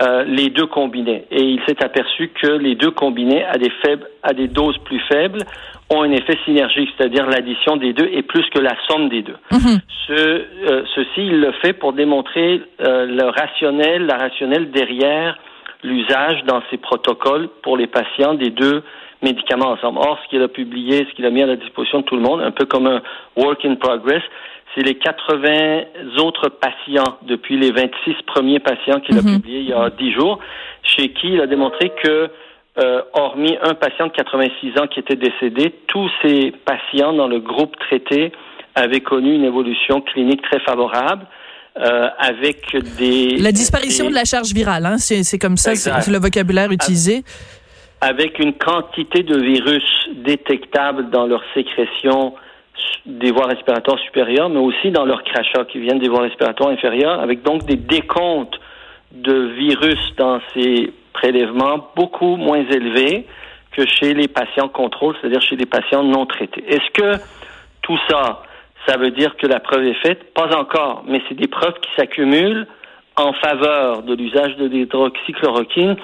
euh, 0.00 0.22
les 0.24 0.50
deux 0.50 0.66
combinés. 0.66 1.24
Et 1.32 1.42
il 1.42 1.60
s'est 1.66 1.82
aperçu 1.82 2.30
que 2.40 2.46
les 2.46 2.76
deux 2.76 2.92
combinés 2.92 3.44
à 3.44 3.58
des 3.58 3.70
faibles, 3.82 4.06
à 4.22 4.32
des 4.32 4.46
doses 4.46 4.78
plus 4.84 5.00
faibles, 5.10 5.42
ont 5.90 6.02
un 6.02 6.12
effet 6.12 6.38
synergique, 6.44 6.90
c'est-à-dire 6.96 7.26
l'addition 7.26 7.76
des 7.76 7.92
deux 7.92 8.08
est 8.12 8.22
plus 8.22 8.44
que 8.50 8.60
la 8.60 8.76
somme 8.86 9.08
des 9.08 9.22
deux. 9.22 9.36
Mhm. 9.50 9.78
Ce, 10.06 10.12
euh, 10.12 10.84
ceci, 10.94 11.26
il 11.26 11.40
le 11.40 11.52
fait 11.62 11.72
pour 11.72 11.94
démontrer 11.94 12.62
euh, 12.80 13.06
le 13.06 13.24
rationnel, 13.24 14.06
la 14.06 14.16
rationnelle 14.16 14.70
derrière 14.70 15.36
l'usage 15.82 16.44
dans 16.44 16.62
ses 16.70 16.76
protocoles 16.76 17.48
pour 17.62 17.76
les 17.76 17.86
patients 17.86 18.34
des 18.34 18.50
deux 18.50 18.82
médicaments 19.22 19.70
ensemble. 19.70 19.98
Or, 19.98 20.18
ce 20.24 20.28
qu'il 20.30 20.42
a 20.42 20.48
publié, 20.48 21.06
ce 21.10 21.14
qu'il 21.14 21.26
a 21.26 21.30
mis 21.30 21.42
à 21.42 21.46
la 21.46 21.56
disposition 21.56 22.00
de 22.00 22.04
tout 22.04 22.16
le 22.16 22.22
monde, 22.22 22.40
un 22.40 22.50
peu 22.50 22.66
comme 22.66 22.86
un 22.86 23.02
work 23.36 23.64
in 23.64 23.74
progress, 23.76 24.22
c'est 24.74 24.82
les 24.82 24.96
80 24.96 25.82
autres 26.18 26.48
patients 26.48 27.18
depuis 27.22 27.58
les 27.58 27.72
26 27.72 28.14
premiers 28.26 28.60
patients 28.60 29.00
qu'il 29.00 29.18
a 29.18 29.22
mhm. 29.22 29.36
publiés 29.36 29.60
il 29.60 29.68
y 29.68 29.72
a 29.72 29.90
10 29.90 30.12
jours, 30.12 30.38
chez 30.82 31.10
qui 31.12 31.32
il 31.32 31.40
a 31.40 31.46
démontré 31.46 31.92
que 32.02 32.30
euh, 32.78 33.02
hormis 33.12 33.56
un 33.62 33.74
patient 33.74 34.06
de 34.06 34.12
86 34.12 34.78
ans 34.78 34.86
qui 34.86 35.00
était 35.00 35.16
décédé, 35.16 35.74
tous 35.88 36.08
ces 36.22 36.52
patients 36.64 37.12
dans 37.12 37.26
le 37.26 37.40
groupe 37.40 37.76
traité 37.78 38.30
avaient 38.74 39.00
connu 39.00 39.34
une 39.34 39.44
évolution 39.44 40.00
clinique 40.00 40.42
très 40.42 40.60
favorable. 40.60 41.26
Euh, 41.80 42.08
avec 42.18 42.76
des... 42.96 43.36
La 43.36 43.52
disparition 43.52 44.08
de 44.08 44.14
la 44.14 44.24
charge 44.24 44.52
virale, 44.52 44.84
hein? 44.84 44.98
c'est 44.98 45.38
comme 45.38 45.56
ça, 45.56 45.76
c'est 45.76 46.10
le 46.10 46.18
vocabulaire 46.18 46.72
utilisé. 46.72 47.22
Avec 48.00 48.38
une 48.38 48.54
quantité 48.54 49.24
de 49.24 49.36
virus 49.40 50.08
détectable 50.12 51.10
dans 51.10 51.26
leur 51.26 51.42
sécrétion 51.52 52.34
des 53.06 53.32
voies 53.32 53.46
respiratoires 53.46 53.98
supérieures, 54.00 54.48
mais 54.48 54.60
aussi 54.60 54.92
dans 54.92 55.04
leur 55.04 55.24
crachat 55.24 55.64
qui 55.64 55.80
viennent 55.80 55.98
des 55.98 56.08
voies 56.08 56.22
respiratoires 56.22 56.70
inférieures, 56.70 57.20
avec 57.20 57.42
donc 57.42 57.64
des 57.64 57.74
décomptes 57.74 58.58
de 59.10 59.48
virus 59.48 59.98
dans 60.16 60.40
ces 60.54 60.92
prélèvements 61.12 61.88
beaucoup 61.96 62.36
moins 62.36 62.64
élevés 62.70 63.26
que 63.72 63.84
chez 63.86 64.14
les 64.14 64.28
patients 64.28 64.68
contrôle, 64.68 65.16
c'est-à-dire 65.20 65.42
chez 65.42 65.56
les 65.56 65.66
patients 65.66 66.04
non 66.04 66.26
traités. 66.26 66.64
Est-ce 66.68 66.90
que 66.92 67.20
tout 67.82 67.98
ça, 68.08 68.42
ça 68.86 68.96
veut 68.96 69.10
dire 69.10 69.36
que 69.36 69.46
la 69.46 69.58
preuve 69.58 69.84
est 69.84 70.06
faite? 70.06 70.32
Pas 70.34 70.56
encore, 70.56 71.02
mais 71.06 71.20
c'est 71.28 71.34
des 71.34 71.48
preuves 71.48 71.74
qui 71.80 71.90
s'accumulent 71.96 72.66
en 73.16 73.32
faveur 73.32 74.02
de 74.02 74.14
l'usage 74.14 74.56
de 74.56 74.66
l'hydroxychloroquine, 74.66 75.96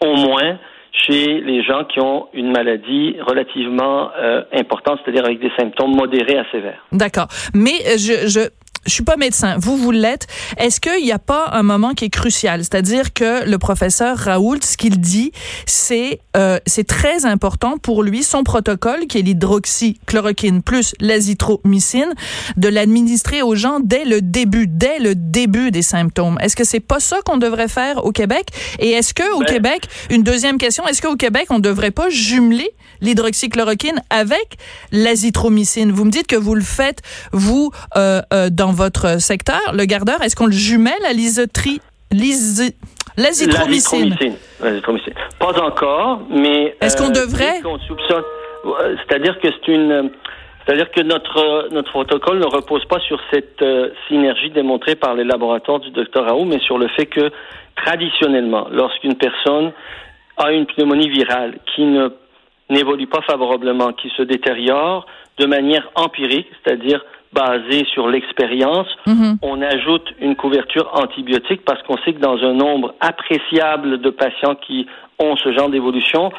au 0.00 0.16
moins 0.16 0.58
chez 0.94 1.40
les 1.40 1.62
gens 1.62 1.84
qui 1.84 2.00
ont 2.00 2.28
une 2.32 2.52
maladie 2.52 3.16
relativement 3.20 4.10
euh, 4.16 4.42
importante, 4.52 5.00
c'est-à-dire 5.02 5.24
avec 5.24 5.40
des 5.40 5.50
symptômes 5.58 5.94
modérés 5.94 6.38
à 6.38 6.44
sévères. 6.50 6.84
D'accord. 6.92 7.26
Mais 7.52 7.74
euh, 7.86 7.98
je, 7.98 8.28
je 8.28 8.40
je 8.86 8.92
suis 8.92 9.04
pas 9.04 9.16
médecin, 9.16 9.56
vous, 9.58 9.76
vous 9.76 9.90
l'êtes. 9.90 10.26
Est-ce 10.56 10.80
qu'il 10.80 11.04
n'y 11.04 11.12
a 11.12 11.18
pas 11.18 11.50
un 11.52 11.62
moment 11.62 11.94
qui 11.94 12.06
est 12.06 12.10
crucial? 12.10 12.60
C'est-à-dire 12.60 13.12
que 13.12 13.48
le 13.48 13.58
professeur 13.58 14.16
Raoult, 14.16 14.60
ce 14.62 14.76
qu'il 14.76 15.00
dit, 15.00 15.32
c'est 15.66 16.20
euh, 16.36 16.58
c'est 16.66 16.86
très 16.86 17.26
important 17.26 17.78
pour 17.78 18.02
lui, 18.02 18.22
son 18.22 18.42
protocole, 18.42 19.06
qui 19.06 19.18
est 19.18 19.22
l'hydroxychloroquine 19.22 20.62
plus 20.62 20.94
l'azithromycine, 21.00 22.12
de 22.56 22.68
l'administrer 22.68 23.42
aux 23.42 23.54
gens 23.54 23.80
dès 23.80 24.04
le 24.04 24.20
début, 24.20 24.66
dès 24.66 24.98
le 24.98 25.14
début 25.14 25.70
des 25.70 25.82
symptômes. 25.82 26.38
Est-ce 26.40 26.56
que 26.56 26.64
c'est 26.64 26.80
pas 26.80 27.00
ça 27.00 27.18
qu'on 27.24 27.36
devrait 27.36 27.68
faire 27.68 28.04
au 28.04 28.12
Québec? 28.12 28.48
Et 28.78 28.90
est-ce 28.90 29.14
que 29.14 29.34
au 29.34 29.40
ben 29.40 29.46
Québec, 29.46 29.88
une 30.10 30.22
deuxième 30.22 30.58
question, 30.58 30.86
est-ce 30.86 31.02
qu'au 31.02 31.16
Québec, 31.16 31.46
on 31.50 31.58
devrait 31.58 31.90
pas 31.90 32.08
jumeler 32.10 32.70
l'hydroxychloroquine 33.00 34.00
avec 34.10 34.56
l'azithromycine? 34.92 35.92
Vous 35.92 36.04
me 36.04 36.10
dites 36.10 36.26
que 36.26 36.36
vous 36.36 36.54
le 36.54 36.62
faites, 36.62 37.02
vous, 37.32 37.70
euh, 37.96 38.20
euh, 38.32 38.48
dans 38.50 38.72
votre 38.72 39.20
secteur, 39.20 39.60
le 39.72 39.84
gardeur, 39.84 40.22
est-ce 40.22 40.36
qu'on 40.36 40.46
le 40.46 40.52
jumelle 40.52 41.04
à 41.08 41.12
l'isotri... 41.12 41.80
L'azithromycine? 43.16 44.16
Pas 45.38 45.62
encore, 45.62 46.22
mais... 46.30 46.76
Est-ce 46.80 46.96
qu'on 46.96 47.10
euh, 47.10 47.24
devrait... 47.24 47.60
C'est-à-dire 49.08 49.38
que 49.40 49.48
c'est 49.48 49.72
une... 49.72 50.10
C'est-à-dire 50.64 50.90
que 50.92 51.02
notre 51.02 51.68
notre 51.72 51.90
protocole 51.90 52.38
ne 52.38 52.46
repose 52.46 52.82
pas 52.86 52.98
sur 53.00 53.20
cette 53.30 53.60
euh, 53.60 53.90
synergie 54.08 54.48
démontrée 54.48 54.94
par 54.94 55.14
les 55.14 55.24
laboratoires 55.24 55.78
du 55.78 55.90
docteur 55.90 56.24
Raoult, 56.24 56.46
mais 56.46 56.58
sur 56.60 56.78
le 56.78 56.88
fait 56.88 57.04
que 57.04 57.30
traditionnellement, 57.76 58.68
lorsqu'une 58.70 59.14
personne 59.16 59.72
a 60.38 60.52
une 60.52 60.64
pneumonie 60.64 61.10
virale 61.10 61.58
qui 61.74 61.82
ne 61.82 62.08
n'évolue 62.70 63.06
pas 63.06 63.22
favorablement, 63.22 63.92
qui 63.92 64.10
se 64.16 64.22
détériore 64.22 65.06
de 65.38 65.46
manière 65.46 65.90
empirique, 65.94 66.46
c'est-à-dire 66.62 67.04
basé 67.32 67.84
sur 67.92 68.08
l'expérience. 68.08 68.86
Mhm. 69.06 69.38
On 69.42 69.60
ajoute 69.60 70.14
une 70.20 70.36
couverture 70.36 70.88
antibiotique 70.94 71.62
parce 71.64 71.82
qu'on 71.82 71.96
sait 71.98 72.12
que 72.12 72.20
dans 72.20 72.38
un 72.38 72.52
nombre 72.54 72.94
appréciable 73.00 74.00
de 74.00 74.10
patients 74.10 74.54
qui 74.54 74.86
ont 75.18 75.36
ce 75.36 75.52
genre 75.52 75.68
d'évolution, 75.68 76.32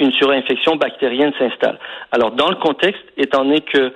une 0.00 0.12
surinfection 0.12 0.76
bactérienne 0.76 1.32
s'installe. 1.38 1.78
Alors, 2.10 2.32
dans 2.32 2.48
le 2.48 2.56
contexte, 2.56 3.04
étant 3.16 3.44
donné 3.44 3.60
que 3.60 3.92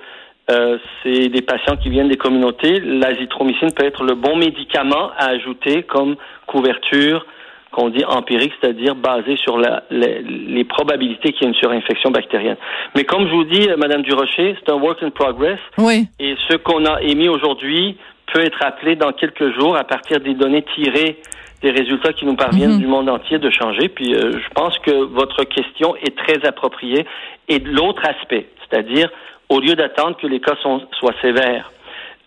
euh, 0.49 0.77
c'est 1.03 1.27
des 1.29 1.41
patients 1.41 1.75
qui 1.75 1.89
viennent 1.89 2.07
des 2.07 2.17
communautés, 2.17 2.79
l'azithromycine 2.79 3.73
peut 3.73 3.85
être 3.85 4.03
le 4.03 4.15
bon 4.15 4.37
médicament 4.37 5.11
à 5.17 5.27
ajouter 5.29 5.83
comme 5.83 6.15
couverture 6.45 7.25
qu'on 7.71 7.89
dit 7.89 8.03
empirique, 8.05 8.53
c'est-à-dire 8.59 8.95
basé 8.95 9.35
sur 9.37 9.57
la, 9.57 9.83
les, 9.89 10.63
probabilités 10.63 11.33
qu'il 11.33 11.43
y 11.43 11.45
ait 11.45 11.53
une 11.53 11.55
surinfection 11.55 12.11
bactérienne. 12.11 12.57
Mais 12.95 13.03
comme 13.03 13.27
je 13.27 13.33
vous 13.33 13.43
dis, 13.43 13.69
euh, 13.69 13.77
Madame 13.77 14.01
Durocher, 14.01 14.55
c'est 14.59 14.71
un 14.71 14.75
work 14.75 15.01
in 15.03 15.09
progress. 15.09 15.59
Oui. 15.77 16.07
Et 16.19 16.35
ce 16.47 16.55
qu'on 16.57 16.85
a 16.85 17.01
émis 17.01 17.29
aujourd'hui 17.29 17.97
peut 18.33 18.41
être 18.41 18.63
appelé 18.63 18.95
dans 18.95 19.11
quelques 19.11 19.57
jours 19.59 19.77
à 19.77 19.83
partir 19.83 20.19
des 20.19 20.33
données 20.33 20.63
tirées 20.75 21.17
des 21.61 21.71
résultats 21.71 22.13
qui 22.13 22.25
nous 22.25 22.35
parviennent 22.35 22.73
mhm. 22.73 22.79
du 22.79 22.87
monde 22.87 23.09
entier 23.09 23.39
de 23.39 23.49
changer. 23.49 23.89
Puis 23.89 24.13
euh, 24.13 24.33
je 24.33 24.49
pense 24.53 24.77
que 24.79 24.91
votre 24.91 25.43
question 25.43 25.95
est 25.95 26.15
très 26.15 26.45
appropriée. 26.47 27.05
Et 27.49 27.59
l'autre 27.59 28.03
aspect, 28.05 28.47
c'est-à-dire 28.69 29.09
au 29.49 29.59
lieu 29.59 29.75
d'attendre 29.75 30.17
que 30.17 30.27
les 30.27 30.39
cas 30.39 30.55
soient 30.61 31.15
sévères, 31.21 31.71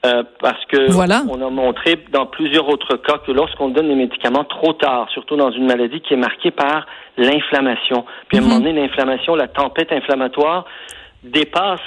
euh, 0.07 0.23
parce 0.40 0.64
que 0.66 0.90
on 0.97 1.47
a 1.47 1.50
montré 1.50 1.99
dans 2.11 2.25
plusieurs 2.25 2.69
autres 2.69 2.97
cas 2.97 3.19
que 3.19 3.33
lorsqu'on 3.33 3.69
donne 3.69 3.88
des 3.88 3.95
médicaments 3.95 4.45
trop 4.45 4.73
tard, 4.73 5.09
surtout 5.12 5.37
dans 5.37 5.50
une 5.50 5.66
maladie 5.66 6.00
qui 6.00 6.14
est 6.14 6.16
marquée 6.16 6.50
par 6.50 6.87
l'inflammation, 7.19 8.07
puis 8.28 8.38
à 8.38 8.40
un 8.40 8.45
moment 8.45 8.61
mhm. 8.61 8.64
donné, 8.64 8.80
l'inflammation, 8.80 9.35
la 9.35 9.49
tempête 9.49 9.92
inflammatoire 9.92 10.64
dépasse 11.23 11.80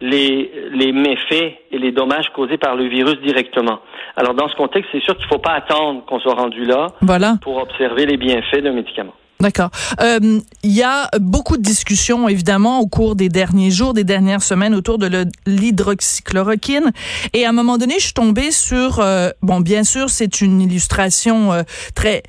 les, 0.00 0.70
les 0.70 0.92
méfaits 0.92 1.58
et 1.72 1.78
les 1.78 1.90
dommages 1.90 2.28
causés 2.32 2.58
par 2.58 2.76
le 2.76 2.84
virus 2.84 3.18
directement. 3.22 3.80
Alors 4.16 4.34
dans 4.34 4.48
ce 4.48 4.54
contexte, 4.54 4.90
c'est 4.92 5.02
sûr 5.02 5.16
qu'il 5.16 5.26
ne 5.26 5.30
faut 5.30 5.40
pas 5.40 5.54
attendre 5.54 6.04
qu'on 6.06 6.20
soit 6.20 6.34
rendu 6.34 6.64
là 6.64 6.86
pour 7.42 7.56
observer 7.56 8.06
les 8.06 8.16
bienfaits 8.16 8.62
d'un 8.62 8.72
médicament. 8.72 9.14
D'accord. 9.40 9.70
Euh, 10.00 10.40
il 10.64 10.72
y 10.72 10.82
a 10.82 11.08
beaucoup 11.20 11.58
de 11.58 11.62
discussions, 11.62 12.28
évidemment, 12.28 12.80
au 12.80 12.88
cours 12.88 13.14
des 13.14 13.28
derniers 13.28 13.70
jours, 13.70 13.94
des 13.94 14.02
dernières 14.02 14.42
semaines, 14.42 14.74
autour 14.74 14.98
de 14.98 15.26
l'hydroxychloroquine. 15.46 16.90
Et 17.34 17.44
à 17.44 17.50
un 17.50 17.52
moment 17.52 17.78
donné, 17.78 17.94
je 17.98 18.06
suis 18.06 18.14
tombée 18.14 18.50
sur, 18.50 18.98
euh, 18.98 19.30
bon, 19.40 19.60
bien 19.60 19.84
sûr, 19.84 20.10
c'est 20.10 20.40
une 20.40 20.60
illustration 20.60 21.52
euh, 21.52 21.62
très 21.94 22.24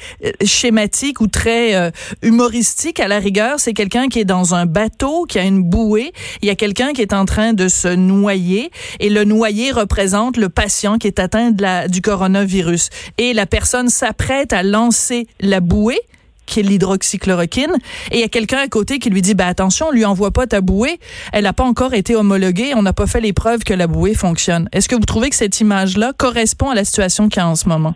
schématique 0.46 1.20
ou 1.20 1.25
très 1.25 1.92
humoristique 2.22 3.00
à 3.00 3.08
la 3.08 3.18
rigueur. 3.18 3.60
C'est 3.60 3.74
quelqu'un 3.74 4.08
qui 4.08 4.20
est 4.20 4.25
dans 4.25 4.54
un 4.54 4.68
bateau, 4.68 5.25
qui 5.25 5.39
a 5.39 5.44
une 5.44 5.63
bouée. 5.63 6.13
Il 6.44 6.48
y 6.48 6.51
a 6.51 6.56
quelqu'un 6.56 6.94
qui 6.94 7.01
est 7.01 7.13
en 7.13 7.25
train 7.25 7.54
de 7.54 7.68
se 7.68 7.88
noyer. 7.88 8.70
Et 9.00 9.10
le 9.10 9.24
noyer 9.24 9.72
représente 9.72 10.38
le 10.38 10.50
patient 10.50 11.00
qui 11.00 11.08
est 11.08 11.18
atteint 11.18 11.50
de 11.50 11.62
la, 11.63 11.88
du 11.88 12.01
coronavirus. 12.01 12.89
Et 13.18 13.34
la 13.34 13.48
personne 13.48 13.89
s'apprête 13.89 14.54
à 14.54 14.62
lancer 14.62 15.25
la 15.39 15.60
bouée 15.60 16.01
qui 16.50 16.60
est 16.60 16.63
l'hydroxychloroquine, 16.63 17.77
et 18.12 18.15
il 18.15 18.20
y 18.20 18.24
a 18.24 18.27
quelqu'un 18.27 18.58
à 18.58 18.68
côté 18.68 19.00
qui 19.00 19.10
lui 19.10 19.22
dit, 19.22 19.36
ben 19.36 19.48
attention, 19.48 19.88
on 19.89 19.91
lui 19.91 20.03
envoie 20.03 20.32
pas 20.32 20.48
ta 20.48 20.62
bouée, 20.62 21.00
elle 21.32 21.44
n'a 21.44 21.53
pas 21.53 21.63
encore 21.63 21.94
été 21.94 22.15
homologuée, 22.15 22.74
on 22.75 22.82
n'a 22.82 22.94
pas 22.94 23.08
fait 23.08 23.22
les 23.22 23.34
preuves 23.34 23.63
que 23.63 23.74
la 23.74 23.88
bouée 23.88 24.13
fonctionne. 24.13 24.68
Est-ce 24.74 24.89
que 24.89 24.96
vous 24.96 25.06
trouvez 25.06 25.29
que 25.29 25.36
cette 25.36 25.62
image-là 25.62 26.12
correspond 26.18 26.70
à 26.72 26.75
la 26.75 26.84
situation 26.84 27.29
qu'il 27.29 27.41
y 27.41 27.46
a 27.46 27.48
en 27.48 27.56
ce 27.56 27.70
moment? 27.70 27.94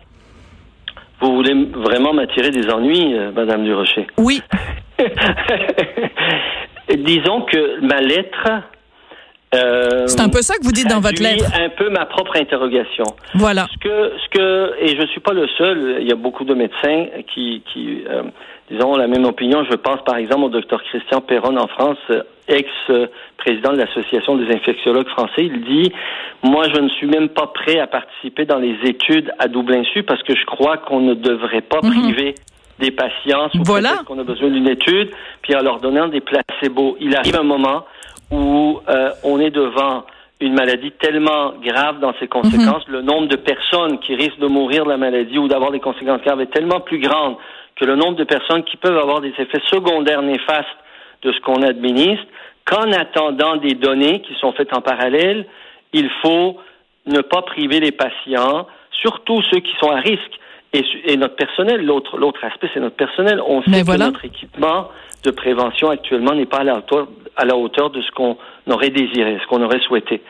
Vous 1.20 1.34
voulez 1.34 1.54
vraiment 1.74 2.12
m'attirer 2.12 2.50
des 2.50 2.68
ennuis, 2.70 3.14
euh, 3.14 3.32
Madame 3.32 3.64
Durocher? 3.64 4.06
Oui. 4.18 4.40
Disons 6.88 7.42
que 7.50 7.80
ma 7.80 8.00
lettre 8.00 8.48
Euh, 9.54 10.06
c'est 10.06 10.20
un 10.20 10.28
peu 10.28 10.42
ça 10.42 10.54
que 10.56 10.64
vous 10.64 10.72
dites 10.72 10.88
dans 10.88 11.00
votre 11.00 11.22
lettre. 11.22 11.44
un 11.54 11.68
peu 11.70 11.90
ma 11.90 12.06
propre 12.06 12.36
interrogation. 12.36 13.04
Voilà. 13.34 13.66
Ce 13.72 13.78
que, 13.78 14.12
ce 14.18 14.28
que, 14.30 14.74
et 14.80 14.96
je 14.96 15.06
suis 15.06 15.20
pas 15.20 15.32
le 15.32 15.46
seul. 15.58 15.98
Il 16.00 16.08
y 16.08 16.12
a 16.12 16.16
beaucoup 16.16 16.44
de 16.44 16.54
médecins 16.54 17.06
qui, 17.32 17.62
qui 17.72 18.04
euh, 18.08 18.22
disons, 18.70 18.94
ont 18.94 18.96
la 18.96 19.06
même 19.06 19.24
opinion. 19.24 19.64
Je 19.70 19.76
pense 19.76 20.02
par 20.04 20.16
exemple 20.16 20.44
au 20.44 20.48
docteur 20.48 20.82
Christian 20.84 21.20
Perron 21.20 21.56
en 21.56 21.68
France, 21.68 21.98
ex-président 22.48 23.72
de 23.72 23.78
l'Association 23.78 24.36
des 24.36 24.52
infectiologues 24.54 25.08
français. 25.08 25.44
Il 25.44 25.64
dit, 25.64 25.92
moi, 26.42 26.64
je 26.74 26.80
ne 26.80 26.88
suis 26.90 27.06
même 27.06 27.28
pas 27.28 27.46
prêt 27.46 27.78
à 27.78 27.86
participer 27.86 28.44
dans 28.44 28.58
les 28.58 28.76
études 28.84 29.32
à 29.38 29.48
double 29.48 29.74
insu 29.74 30.02
parce 30.02 30.22
que 30.22 30.34
je 30.34 30.44
crois 30.44 30.78
qu'on 30.78 31.00
ne 31.00 31.14
devrait 31.14 31.62
pas 31.62 31.80
mhm. 31.82 31.90
priver 31.90 32.34
des 32.80 32.90
patients 32.90 33.48
sous 33.54 33.62
voilà. 33.62 34.00
qu'on 34.06 34.18
a 34.18 34.24
besoin 34.24 34.50
d'une 34.50 34.68
étude, 34.68 35.10
puis 35.42 35.54
en 35.54 35.62
leur 35.62 35.80
donnant 35.80 36.08
des 36.08 36.20
placebos. 36.20 36.96
Il 37.00 37.14
arrive 37.16 37.36
un 37.36 37.44
moment 37.44 37.84
où 38.30 38.80
euh, 38.88 39.10
on 39.22 39.40
est 39.40 39.50
devant 39.50 40.04
une 40.40 40.54
maladie 40.54 40.92
tellement 40.92 41.54
grave 41.62 42.00
dans 42.00 42.12
ses 42.18 42.28
conséquences, 42.28 42.86
mhm. 42.88 42.94
le 42.94 43.02
nombre 43.02 43.28
de 43.28 43.36
personnes 43.36 43.98
qui 44.00 44.14
risquent 44.14 44.40
de 44.40 44.46
mourir 44.46 44.84
de 44.84 44.90
la 44.90 44.96
maladie 44.96 45.38
ou 45.38 45.48
d'avoir 45.48 45.70
des 45.70 45.80
conséquences 45.80 46.20
graves 46.22 46.40
est 46.40 46.52
tellement 46.52 46.80
plus 46.80 46.98
grand 46.98 47.38
que 47.76 47.84
le 47.84 47.96
nombre 47.96 48.16
de 48.16 48.24
personnes 48.24 48.62
qui 48.64 48.76
peuvent 48.76 48.98
avoir 48.98 49.20
des 49.20 49.32
effets 49.38 49.62
secondaires 49.70 50.22
néfastes 50.22 50.68
de 51.22 51.32
ce 51.32 51.40
qu'on 51.40 51.62
administre, 51.62 52.26
qu'en 52.64 52.92
attendant 52.92 53.56
des 53.56 53.74
données 53.74 54.20
qui 54.20 54.34
sont 54.40 54.52
faites 54.52 54.76
en 54.76 54.80
parallèle, 54.80 55.46
il 55.92 56.10
faut 56.22 56.58
ne 57.06 57.20
pas 57.20 57.42
priver 57.42 57.80
les 57.80 57.92
patients, 57.92 58.66
surtout 58.90 59.42
ceux 59.50 59.60
qui 59.60 59.72
sont 59.80 59.90
à 59.90 60.00
risque. 60.00 60.38
Et, 60.74 61.16
notre 61.16 61.36
personnel, 61.36 61.84
l'autre, 61.84 62.18
l'autre 62.18 62.42
aspect, 62.44 62.68
c'est 62.74 62.80
notre 62.80 62.96
personnel. 62.96 63.40
On 63.46 63.62
sait 63.62 63.84
que 63.84 63.96
notre 63.96 64.24
équipement 64.24 64.88
de 65.22 65.30
prévention 65.30 65.88
actuellement 65.88 66.34
n'est 66.34 66.46
pas 66.46 66.58
à 66.58 66.64
la 66.64 66.76
hauteur, 66.76 67.06
à 67.36 67.44
la 67.44 67.56
hauteur 67.56 67.90
de 67.90 68.02
ce 68.02 68.10
qu'on 68.10 68.36
aurait 68.68 68.90
désiré, 68.90 69.38
ce 69.40 69.46
qu'on 69.46 69.62
aurait 69.62 69.80
souhaité. 69.80 70.20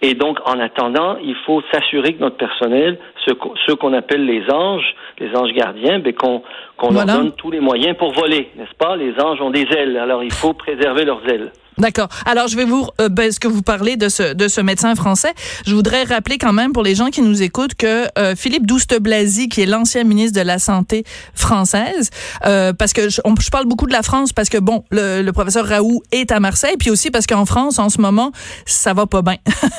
Et 0.00 0.14
donc, 0.14 0.38
en 0.46 0.60
attendant, 0.60 1.16
il 1.22 1.34
faut 1.44 1.62
s'assurer 1.72 2.14
que 2.14 2.20
notre 2.20 2.36
personnel, 2.36 2.98
ceux, 3.26 3.74
qu'on 3.74 3.92
appelle 3.92 4.24
les 4.24 4.48
anges, 4.50 4.94
les 5.18 5.34
anges 5.36 5.52
gardiens, 5.52 5.98
ben, 5.98 6.14
qu'on 6.14 6.42
qu'on 6.76 6.92
leur 6.92 7.04
donne 7.04 7.32
tous 7.32 7.50
les 7.50 7.58
moyens 7.58 7.96
pour 7.96 8.12
voler, 8.12 8.50
n'est-ce 8.56 8.74
pas? 8.78 8.94
Les 8.94 9.12
anges 9.20 9.40
ont 9.40 9.50
des 9.50 9.66
ailes, 9.76 9.96
alors 9.96 10.22
il 10.22 10.32
faut 10.32 10.52
préserver 10.52 11.04
leurs 11.04 11.28
ailes. 11.28 11.50
D'accord. 11.78 12.08
Alors, 12.26 12.48
je 12.48 12.56
vais 12.56 12.64
vous, 12.64 12.88
euh, 13.00 13.08
ben, 13.08 13.30
ce 13.30 13.38
que 13.38 13.46
vous 13.46 13.62
parlez 13.62 13.96
de 13.96 14.08
ce, 14.08 14.34
de 14.34 14.48
ce 14.48 14.60
médecin 14.60 14.94
français, 14.96 15.32
je 15.64 15.74
voudrais 15.74 16.02
rappeler 16.02 16.36
quand 16.36 16.52
même 16.52 16.72
pour 16.72 16.82
les 16.82 16.96
gens 16.96 17.10
qui 17.10 17.22
nous 17.22 17.42
écoutent 17.42 17.74
que 17.74 18.06
euh, 18.18 18.34
Philippe 18.34 18.66
Douste-Blazy, 18.66 19.48
qui 19.48 19.62
est 19.62 19.66
l'ancien 19.66 20.02
ministre 20.02 20.38
de 20.40 20.44
la 20.44 20.58
Santé 20.58 21.04
française, 21.34 22.10
euh, 22.46 22.72
parce 22.72 22.92
que 22.92 23.08
je, 23.08 23.20
je, 23.40 23.50
parle 23.50 23.66
beaucoup 23.66 23.86
de 23.86 23.92
la 23.92 24.02
France 24.02 24.32
parce 24.32 24.48
que, 24.48 24.58
bon, 24.58 24.84
le, 24.90 25.22
le 25.22 25.32
professeur 25.32 25.66
Raoult 25.66 26.02
est 26.10 26.32
à 26.32 26.40
Marseille, 26.40 26.74
puis 26.78 26.90
aussi 26.90 27.10
parce 27.10 27.26
qu'en 27.26 27.44
France, 27.44 27.78
en 27.78 27.90
ce 27.90 28.00
moment, 28.00 28.32
ça 28.66 28.92
va 28.92 29.06
pas 29.06 29.22
bien. 29.22 29.36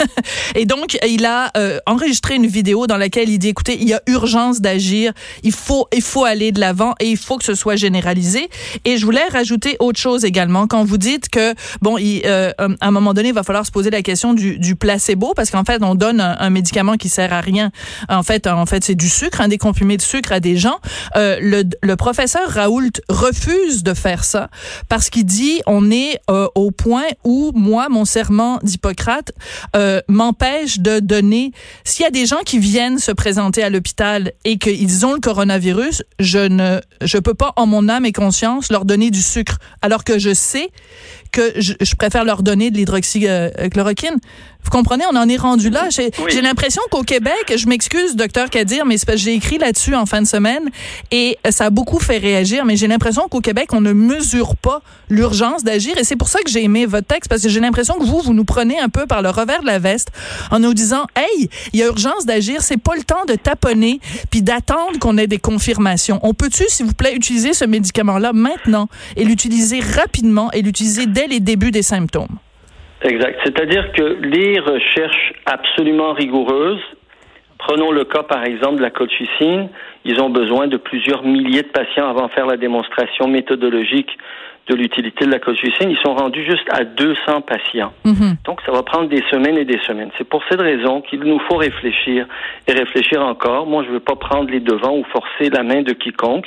Et 0.56 0.65
donc, 0.65 0.98
il 1.06 1.25
a 1.25 1.51
euh, 1.58 1.79
enregistré 1.86 2.36
une 2.36 2.48
vidéo 2.48 2.88
dans 2.88 2.98
laquelle 2.98 3.29
il 3.29 3.39
dit, 3.39 3.50
écoutez, 3.50 3.77
il 3.79 3.88
y 3.89 3.94
a 3.94 4.01
urgence 4.08 4.62
d'agir, 4.62 5.12
il 5.44 5.51
faut, 5.51 5.88
il 5.94 6.01
faut 6.01 6.24
aller 6.24 6.53
de 6.53 6.62
l'avant 6.62 6.94
et 7.01 7.10
il 7.10 7.18
faut 7.18 7.38
que 7.38 7.46
ce 7.46 7.56
soit 7.56 7.75
généralisé. 7.75 8.50
Et 8.86 8.98
je 8.98 9.06
voulais 9.06 9.25
rajouter 9.32 9.75
autre 9.79 10.00
chose 10.00 10.24
également. 10.24 10.65
Quand 10.68 10.86
vous 10.86 10.98
dites 10.98 11.27
que, 11.29 11.53
bon, 11.89 11.98
euh, 12.00 12.51
à 12.58 12.88
un 12.88 12.91
moment 12.91 13.13
donné, 13.13 13.29
il 13.29 13.34
va 13.34 13.43
falloir 13.43 13.65
se 13.65 13.72
poser 13.72 13.89
la 13.89 14.01
question 14.01 14.34
du, 14.34 14.75
placebo 14.75 15.34
parce 15.36 15.50
qu'en 15.50 15.63
fait, 15.63 15.81
on 15.84 15.96
donne 15.96 16.22
un, 16.22 16.50
médicament 16.50 16.96
qui 16.96 17.10
sert 17.10 17.34
à 17.34 17.41
rien. 17.41 17.72
En 18.08 18.24
fait, 18.24 18.48
en 18.48 18.65
fait, 18.65 18.84
c'est 18.84 18.96
du 18.96 19.10
sucre, 19.10 19.41
un 19.41 19.48
des 19.48 19.58
comprimés 19.58 19.98
de 19.98 20.01
sucre 20.01 20.31
à 20.31 20.39
des 20.39 20.58
gens. 20.58 20.79
Euh, 21.15 21.38
le, 21.41 21.96
professeur 21.96 22.48
Raoult 22.50 23.01
refuse 23.10 23.84
de 23.84 23.93
faire 23.93 24.24
ça 24.24 24.50
parce 24.88 25.10
qu'il 25.10 25.25
dit 25.25 25.60
on 25.67 25.91
est 25.91 26.17
euh, 26.29 26.48
au 26.55 26.72
point 26.72 27.03
où 27.25 27.51
moi, 27.53 27.89
mon 27.89 28.05
serment 28.05 28.60
d'Hippocrate 28.63 29.31
m'empêche 30.08 30.79
de 30.79 31.00
donner. 31.00 31.51
S'il 31.84 32.03
y 32.03 32.08
a 32.08 32.12
des 32.12 32.25
gens 32.25 32.39
qui 32.46 32.60
viennent 32.60 33.00
se 33.00 33.12
présenter 33.12 33.63
à 33.63 33.69
l'hôpital 33.69 34.31
et 34.46 34.58
qu'ils 34.58 35.05
ont 35.05 35.13
le 35.13 35.19
coronavirus, 35.19 36.03
je 36.19 36.39
ne, 36.39 36.79
je 37.01 37.17
peux 37.17 37.34
pas 37.34 37.53
en 37.58 37.65
mon 37.65 37.89
âme 37.89 38.05
et 38.05 38.12
conscience 38.12 38.72
leur 38.72 38.86
donner 38.86 39.12
du 39.12 39.22
sucre 39.22 39.58
alors 39.81 40.03
que 40.03 40.19
je 40.19 40.34
sais 40.34 40.69
que 41.31 41.53
je, 41.58 41.74
préfère 41.95 42.25
leur 42.25 42.43
donner 42.43 42.72
de 42.72 42.77
l'hydroxychloroquine. 42.77 44.18
Vous 44.63 44.77
comprenez, 44.77 45.03
on 45.11 45.15
en 45.15 45.27
est 45.27 45.37
rendu 45.37 45.72
là. 45.72 45.87
J'ai 45.89 46.41
l'impression 46.41 46.81
qu'au 46.91 47.01
Québec, 47.01 47.55
je 47.55 47.67
m'excuse, 47.67 48.15
docteur 48.15 48.51
Kadir, 48.51 48.85
mais 48.85 48.98
j'ai 49.15 49.33
écrit 49.33 49.57
là-dessus 49.57 49.95
en 49.95 50.05
fin 50.05 50.22
de 50.22 50.27
semaine 50.27 50.69
et 51.09 51.39
ça 51.50 51.65
a 51.65 51.69
beaucoup 51.72 51.98
fait 51.98 52.19
réagir, 52.19 52.65
mais 52.65 52.75
j'ai 52.75 52.85
l'impression 52.85 53.27
qu'au 53.29 53.41
Québec, 53.41 53.74
on 53.74 53.81
ne 53.81 53.93
mesure 53.93 54.55
pas 54.55 54.83
l'urgence 55.09 55.63
d'agir 55.63 55.98
et 55.98 56.03
c'est 56.03 56.15
pour 56.15 56.27
ça 56.29 56.39
que 56.41 56.51
j'ai 56.51 56.63
aimé 56.63 56.85
votre 56.85 57.07
texte 57.07 57.29
parce 57.29 57.41
que 57.41 57.50
j'ai 57.50 57.59
l'impression 57.59 57.95
que 57.98 58.03
vous, 58.03 58.22
vous 58.22 58.33
nous 58.33 58.43
prenez 58.43 58.79
un 58.79 58.89
peu 58.89 59.07
par 59.07 59.24
le 59.24 59.29
revers 59.29 59.61
de 59.61 59.65
la 59.65 59.79
veste 59.79 60.09
en 60.51 60.59
nous 60.59 60.75
disant, 60.75 61.07
hey, 61.15 61.50
il 61.74 61.79
y 61.79 61.83
a 61.83 61.87
urgence 61.87 62.27
d'agir, 62.27 62.61
c'est 62.61 62.77
pas 62.77 62.95
le 62.95 63.03
temps 63.03 63.25
de 63.27 63.33
taponner 63.33 64.00
puis 64.29 64.43
d'attendre 64.43 65.00
qu'on 65.00 65.17
ait 65.17 65.25
des 65.25 65.39
confirmations. 65.39 66.19
On 66.22 66.35
peut-tu, 66.35 66.65
s'il 66.67 66.85
vous 66.85 66.93
plaît, 66.93 67.15
utiliser 67.15 67.53
ce 67.53 67.65
médicament-là 67.65 68.33
maintenant 68.33 68.87
et 69.15 69.24
l'utiliser 69.24 69.79
rapidement 69.79 70.51
et 70.51 70.61
l'utiliser 70.61 71.07
dès 71.07 71.25
les 71.25 71.39
débuts 71.39 71.72
des 71.72 71.81
symptômes? 71.81 72.37
Exact. 73.01 73.40
C'est-à-dire 73.44 73.92
que 73.94 74.18
les 74.22 74.59
recherches 74.59 75.33
absolument 75.46 76.14
rigoureuses, 76.14 76.83
prenons 77.57 77.92
le 77.92 78.03
cas 78.03 78.24
par 78.24 78.44
exemple 78.44 78.77
de 78.77 78.81
la 78.81 78.90
colchicine, 78.90 79.70
ils 80.05 80.22
ont 80.22 80.29
besoin 80.29 80.68
de 80.68 80.77
plusieurs 80.77 81.24
milliers 81.24 81.64
de 81.64 81.68
patients 81.68 82.09
avant 82.09 82.27
de 82.27 82.31
faire 82.31 82.46
la 82.46 82.57
démonstration 82.57 83.27
méthodologique 83.27 84.18
de 84.70 84.75
l'utilité 84.75 85.25
de 85.25 85.31
la 85.31 85.40
colchicine. 85.40 85.90
Ils 85.90 85.98
sont 85.98 86.14
rendus 86.14 86.46
juste 86.46 86.68
à 86.72 86.83
200 86.83 87.42
patients. 87.42 87.92
Mhm. 88.05 88.38
Donc 88.46 88.62
ça 88.66 88.72
va 88.72 88.83
prendre 88.83 89.09
des 89.09 89.24
semaines 89.31 89.57
et 89.57 89.66
des 89.66 89.79
semaines. 89.79 90.12
C'est 90.18 90.27
pour 90.27 90.44
cette 90.50 90.62
raison 90.62 91.01
qu'il 91.01 91.22
nous 91.22 91.40
faut 91.50 91.57
réfléchir 91.57 92.27
et 92.68 92.74
réfléchir 92.74 93.25
encore. 93.25 93.66
Moi, 93.66 93.83
je 93.83 93.90
ne 93.90 93.94
veux 93.94 94.00
pas 94.00 94.16
prendre 94.16 94.50
les 94.51 94.59
devants 94.59 94.96
ou 94.96 95.03
forcer 95.05 95.50
la 95.50 95.64
main 95.64 95.81
de 95.81 95.94
quiconque. 95.94 96.46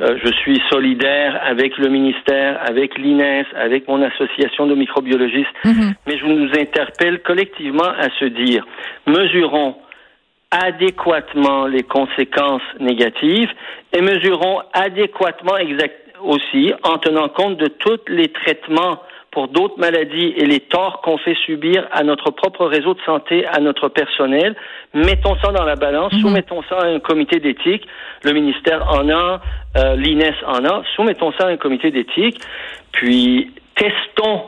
Euh, 0.00 0.16
je 0.24 0.32
suis 0.32 0.62
solidaire 0.70 1.40
avec 1.44 1.76
le 1.76 1.88
ministère, 1.88 2.60
avec 2.68 2.96
l'INES, 2.98 3.46
avec 3.56 3.88
mon 3.88 4.00
association 4.02 4.66
de 4.66 4.74
microbiologistes, 4.74 5.48
mhm. 5.64 5.94
mais 6.06 6.18
je 6.18 6.24
nous 6.24 6.48
interpelle 6.56 7.20
collectivement 7.22 7.88
à 7.98 8.08
se 8.20 8.26
dire, 8.26 8.64
mesurons 9.06 9.76
adéquatement 10.50 11.66
les 11.66 11.82
conséquences 11.82 12.62
négatives 12.80 13.50
et 13.92 14.00
mesurons 14.00 14.60
adéquatement 14.72 15.56
aussi 16.22 16.72
en 16.84 16.98
tenant 16.98 17.28
compte 17.28 17.58
de 17.58 17.66
tous 17.66 18.00
les 18.08 18.28
traitements 18.28 19.00
pour 19.38 19.46
d'autres 19.46 19.78
maladies 19.78 20.34
et 20.36 20.46
les 20.46 20.58
torts 20.58 21.00
qu'on 21.00 21.16
fait 21.16 21.36
subir 21.46 21.86
à 21.92 22.02
notre 22.02 22.32
propre 22.32 22.66
réseau 22.66 22.94
de 22.94 23.00
santé, 23.06 23.46
à 23.46 23.60
notre 23.60 23.88
personnel. 23.88 24.56
Mettons 24.94 25.36
ça 25.36 25.52
dans 25.52 25.62
la 25.62 25.76
balance, 25.76 26.12
mhm. 26.12 26.22
soumettons 26.22 26.60
ça 26.68 26.78
à 26.78 26.86
un 26.86 26.98
comité 26.98 27.38
d'éthique. 27.38 27.86
Le 28.24 28.32
ministère 28.32 28.84
en 28.92 29.08
a, 29.08 29.40
euh, 29.76 29.94
l'INES 29.94 30.34
en 30.44 30.64
a. 30.64 30.82
Soumettons 30.96 31.30
ça 31.38 31.46
à 31.46 31.50
un 31.50 31.56
comité 31.56 31.92
d'éthique. 31.92 32.40
Puis 32.90 33.52
testons 33.76 34.42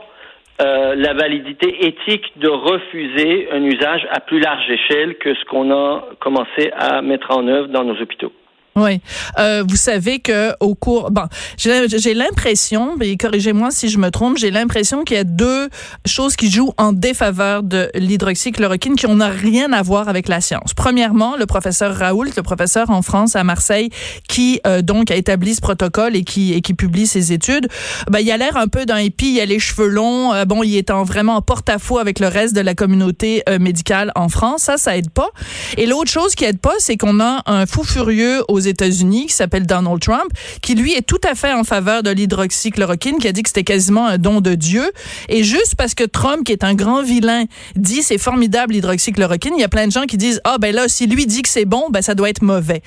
euh, 0.61 0.93
la 0.95 1.13
validité 1.13 1.87
éthique 1.87 2.25
de 2.35 2.49
refuser 2.49 3.47
un 3.53 3.63
usage 3.63 4.05
à 4.11 4.19
plus 4.19 4.41
large 4.41 4.69
échelle 4.69 5.15
que 5.19 5.33
ce 5.33 5.45
qu'on 5.45 5.71
a 5.71 6.03
commencé 6.19 6.69
à 6.77 7.01
mettre 7.01 7.31
en 7.31 7.47
œuvre 7.47 7.69
dans 7.69 7.85
nos 7.85 7.95
hôpitaux. 7.95 8.33
Oui, 8.75 9.01
euh, 9.37 9.63
vous 9.67 9.75
savez 9.75 10.19
que 10.19 10.53
au 10.61 10.75
cours, 10.75 11.11
bon, 11.11 11.23
j'ai 11.57 12.13
l'impression, 12.13 12.95
mais 12.97 13.17
corrigez-moi 13.17 13.69
si 13.69 13.89
je 13.89 13.97
me 13.97 14.09
trompe, 14.11 14.37
j'ai 14.37 14.49
l'impression 14.49 15.03
qu'il 15.03 15.17
y 15.17 15.19
a 15.19 15.25
deux 15.25 15.69
choses 16.05 16.37
qui 16.37 16.49
jouent 16.49 16.73
en 16.77 16.93
défaveur 16.93 17.63
de 17.63 17.89
l'hydroxychloroquine 17.95 18.95
qui 18.95 19.07
n'ont 19.07 19.29
rien 19.29 19.73
à 19.73 19.81
voir 19.81 20.07
avec 20.07 20.29
la 20.29 20.39
science. 20.39 20.73
Premièrement, 20.73 21.35
le 21.35 21.45
professeur 21.45 21.95
Raoult, 21.95 22.29
le 22.35 22.43
professeur 22.43 22.89
en 22.89 23.01
France 23.01 23.35
à 23.35 23.43
Marseille, 23.43 23.89
qui 24.29 24.61
euh, 24.65 24.81
donc 24.81 25.11
a 25.11 25.15
établi 25.15 25.53
ce 25.53 25.61
protocole 25.61 26.15
et 26.15 26.23
qui 26.23 26.53
et 26.53 26.61
qui 26.61 26.73
publie 26.73 27.07
ses 27.07 27.33
études, 27.33 27.67
ben, 28.09 28.19
il 28.19 28.31
a 28.31 28.37
l'air 28.37 28.55
un 28.55 28.67
peu 28.67 28.85
d'un 28.85 28.99
hippie, 28.99 29.33
il 29.33 29.41
a 29.41 29.45
les 29.45 29.59
cheveux 29.59 29.89
longs, 29.89 30.33
euh, 30.33 30.45
bon, 30.45 30.63
il 30.63 30.77
est 30.77 30.91
en 30.91 31.03
vraiment 31.03 31.35
en 31.35 31.41
porte-à-faux 31.41 31.99
avec 31.99 32.19
le 32.19 32.27
reste 32.27 32.55
de 32.55 32.61
la 32.61 32.73
communauté 32.73 33.43
euh, 33.49 33.59
médicale 33.59 34.13
en 34.15 34.29
France, 34.29 34.63
ça, 34.63 34.77
ça 34.77 34.95
aide 34.95 35.09
pas. 35.09 35.29
Et 35.77 35.85
l'autre 35.85 36.09
chose 36.09 36.35
qui 36.35 36.45
aide 36.45 36.59
pas, 36.59 36.75
c'est 36.79 36.95
qu'on 36.95 37.19
a 37.19 37.41
un 37.45 37.65
fou 37.65 37.83
furieux 37.83 38.43
aux 38.47 38.60
États-Unis 38.67 39.27
qui 39.27 39.33
s'appelle 39.33 39.65
Donald 39.65 39.99
Trump, 39.99 40.31
qui 40.61 40.75
lui 40.75 40.93
est 40.93 41.05
tout 41.05 41.21
à 41.29 41.35
fait 41.35 41.53
en 41.53 41.63
faveur 41.63 42.03
de 42.03 42.11
l'hydroxychloroquine, 42.11 43.19
qui 43.19 43.27
a 43.27 43.31
dit 43.31 43.43
que 43.43 43.49
c'était 43.49 43.63
quasiment 43.63 44.07
un 44.07 44.17
don 44.17 44.41
de 44.41 44.55
Dieu. 44.55 44.83
Et 45.29 45.43
juste 45.43 45.75
parce 45.77 45.95
que 45.95 46.03
Trump, 46.03 46.43
qui 46.45 46.51
est 46.51 46.63
un 46.63 46.73
grand 46.73 47.01
vilain, 47.01 47.45
dit 47.75 48.01
c'est 48.01 48.17
formidable 48.17 48.73
l'hydroxychloroquine, 48.73 49.53
il 49.57 49.61
y 49.61 49.65
a 49.65 49.69
plein 49.69 49.87
de 49.87 49.91
gens 49.91 50.03
qui 50.03 50.17
disent 50.17 50.41
ah 50.43 50.57
ben 50.59 50.73
là 50.73 50.87
si 50.87 51.07
lui 51.07 51.25
dit 51.25 51.41
que 51.41 51.49
c'est 51.49 51.65
bon, 51.65 51.89
ben 51.89 52.01
ça 52.01 52.15
doit 52.15 52.29
être 52.29 52.41
mauvais. 52.41 52.81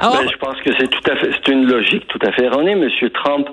Ben, 0.00 0.28
je 0.30 0.36
pense 0.38 0.60
que 0.64 0.70
c'est 0.78 0.88
tout 0.88 1.10
à 1.10 1.16
fait 1.16 1.30
c'est 1.32 1.52
une 1.52 1.66
logique 1.66 2.06
tout 2.08 2.18
à 2.26 2.32
fait 2.32 2.44
erronée. 2.44 2.74
Monsieur 2.74 3.10
Trump 3.10 3.48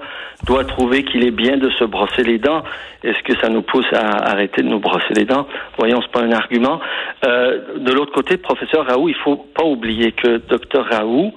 doit 0.46 0.64
trouver 0.64 1.04
qu'il 1.04 1.26
est 1.26 1.32
bien 1.32 1.58
de 1.58 1.70
se 1.72 1.84
brosser 1.84 2.24
les 2.24 2.38
dents. 2.38 2.64
Est-ce 3.04 3.22
que 3.24 3.38
ça 3.40 3.50
nous 3.50 3.62
pousse 3.62 3.92
à 3.94 4.32
arrêter 4.32 4.62
de 4.62 4.68
nous 4.68 4.80
brosser 4.80 5.14
les 5.16 5.26
dents? 5.26 5.48
Voyons, 5.78 6.02
c'est 6.02 6.12
pas 6.12 6.22
un 6.22 6.32
argument. 6.32 6.80
Euh, 7.26 7.78
de 7.78 7.92
l'autre 7.92 8.12
côté, 8.12 8.38
professeur 8.38 8.86
Raoult, 8.86 9.10
il 9.10 9.16
faut 9.16 9.38
pas 9.38 9.66
oublier 9.66 10.12
que 10.12 10.38
docteur 10.38 10.86
Raoult 10.90 11.34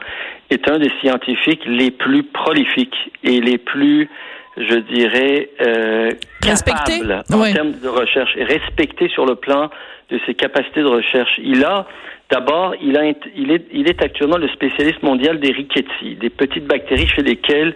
est 0.52 0.68
un 0.70 0.78
des 0.78 0.90
scientifiques 1.00 1.62
les 1.66 1.90
plus 1.90 2.22
prolifiques 2.22 3.12
et 3.24 3.40
les 3.40 3.58
plus 3.58 4.08
je 4.56 4.76
dirais, 4.76 5.48
euh, 5.62 6.10
capable 6.42 7.24
en 7.32 7.52
termes 7.52 7.72
de 7.72 7.88
recherche 7.88 8.36
et 8.36 8.44
respecté 8.44 9.08
sur 9.08 9.24
le 9.24 9.34
plan 9.34 9.70
de 10.10 10.20
ses 10.26 10.34
capacités 10.34 10.80
de 10.80 10.86
recherche. 10.86 11.40
Il 11.42 11.64
a, 11.64 11.86
d'abord, 12.30 12.74
il, 12.82 12.96
a, 12.98 13.04
il, 13.34 13.50
est, 13.50 13.66
il 13.72 13.88
est 13.88 14.02
actuellement 14.02 14.36
le 14.36 14.48
spécialiste 14.48 15.02
mondial 15.02 15.40
des 15.40 15.52
rickettsies, 15.52 16.16
des 16.16 16.30
petites 16.30 16.66
bactéries 16.66 17.08
chez 17.08 17.22
lesquelles 17.22 17.74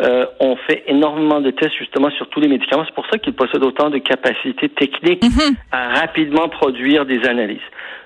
euh, 0.00 0.26
on 0.40 0.56
fait 0.56 0.84
énormément 0.88 1.40
de 1.40 1.50
tests 1.50 1.76
justement 1.78 2.10
sur 2.12 2.28
tous 2.28 2.40
les 2.40 2.48
médicaments. 2.48 2.84
C'est 2.86 2.94
pour 2.94 3.06
ça 3.06 3.18
qu'il 3.18 3.34
possède 3.34 3.62
autant 3.62 3.90
de 3.90 3.98
capacités 3.98 4.68
techniques 4.70 5.22
mhm. 5.22 5.54
à 5.70 6.00
rapidement 6.00 6.48
produire 6.48 7.04
des 7.04 7.24
analyses. 7.28 7.58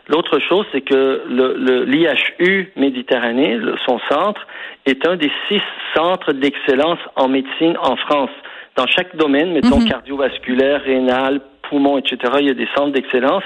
L'autre 0.08 0.38
chose, 0.38 0.64
c'est 0.72 0.80
que 0.80 1.22
le, 1.28 1.84
l'IHU 1.84 2.72
Méditerranée, 2.76 3.58
son 3.86 4.00
centre, 4.10 4.46
est 4.86 5.06
un 5.06 5.16
des 5.16 5.30
six 5.48 5.60
centres 5.94 6.32
d'excellence 6.32 6.98
en 7.14 7.28
médecine 7.28 7.76
en 7.82 7.96
France. 7.96 8.30
Dans 8.76 8.86
chaque 8.86 9.14
domaine, 9.16 9.52
mettons 9.52 9.80
mhm. 9.80 9.88
cardiovasculaire, 9.88 10.82
rénal, 10.82 11.40
poumon, 11.68 11.98
etc., 11.98 12.16
il 12.40 12.46
y 12.46 12.50
a 12.50 12.54
des 12.54 12.68
centres 12.74 12.92
d'excellence. 12.92 13.42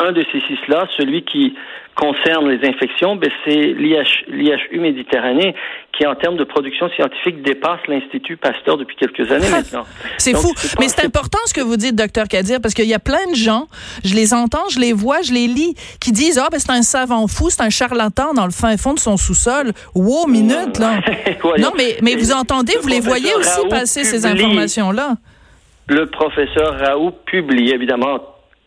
Un 0.00 0.12
de 0.12 0.24
ces 0.30 0.40
six-là, 0.40 0.86
celui 0.96 1.24
qui 1.24 1.54
concerne 1.98 2.48
les 2.48 2.68
infections, 2.68 3.16
ben 3.16 3.30
c'est 3.44 3.74
l'IHU 3.74 4.78
Méditerranée, 4.78 5.56
qui 5.92 6.06
en 6.06 6.14
termes 6.14 6.36
de 6.36 6.44
production 6.44 6.88
scientifique 6.90 7.42
dépasse 7.42 7.80
l'Institut 7.88 8.36
Pasteur 8.36 8.76
depuis 8.76 8.94
quelques 8.94 9.32
années 9.32 9.48
maintenant. 9.50 9.84
C'est 10.16 10.36
fou. 10.36 10.52
Mais 10.78 10.86
c'est 10.86 11.04
important 11.04 11.38
ce 11.46 11.54
que 11.54 11.60
vous 11.60 11.76
dites, 11.76 11.96
docteur 11.96 12.28
Kadir, 12.28 12.60
parce 12.60 12.74
qu'il 12.74 12.86
y 12.86 12.94
a 12.94 13.00
plein 13.00 13.26
de 13.30 13.34
gens, 13.34 13.66
je 14.04 14.14
les 14.14 14.32
entends, 14.32 14.68
je 14.70 14.78
les 14.78 14.92
vois, 14.92 15.22
je 15.22 15.32
les 15.32 15.48
lis, 15.48 15.74
qui 16.00 16.12
disent, 16.12 16.38
ah, 16.38 16.48
ben 16.52 16.60
c'est 16.60 16.70
un 16.70 16.82
savant 16.82 17.26
fou, 17.26 17.50
c'est 17.50 17.62
un 17.62 17.70
charlatan 17.70 18.32
dans 18.34 18.44
le 18.44 18.52
fin 18.52 18.76
fond 18.76 18.94
de 18.94 19.00
son 19.00 19.16
sous-sol. 19.16 19.72
Wow, 19.96 20.28
minute, 20.28 20.78
là. 20.78 21.00
non, 21.58 21.72
mais, 21.76 21.96
mais 22.02 22.14
vous 22.14 22.30
entendez, 22.30 22.74
vous 22.80 22.88
les 22.88 23.00
voyez 23.00 23.34
aussi 23.34 23.66
passer 23.68 24.04
ces 24.04 24.24
informations-là. 24.24 25.16
Le 25.88 26.06
professeur 26.06 26.78
Raoult 26.78 27.14
publie, 27.26 27.70
évidemment, 27.70 28.20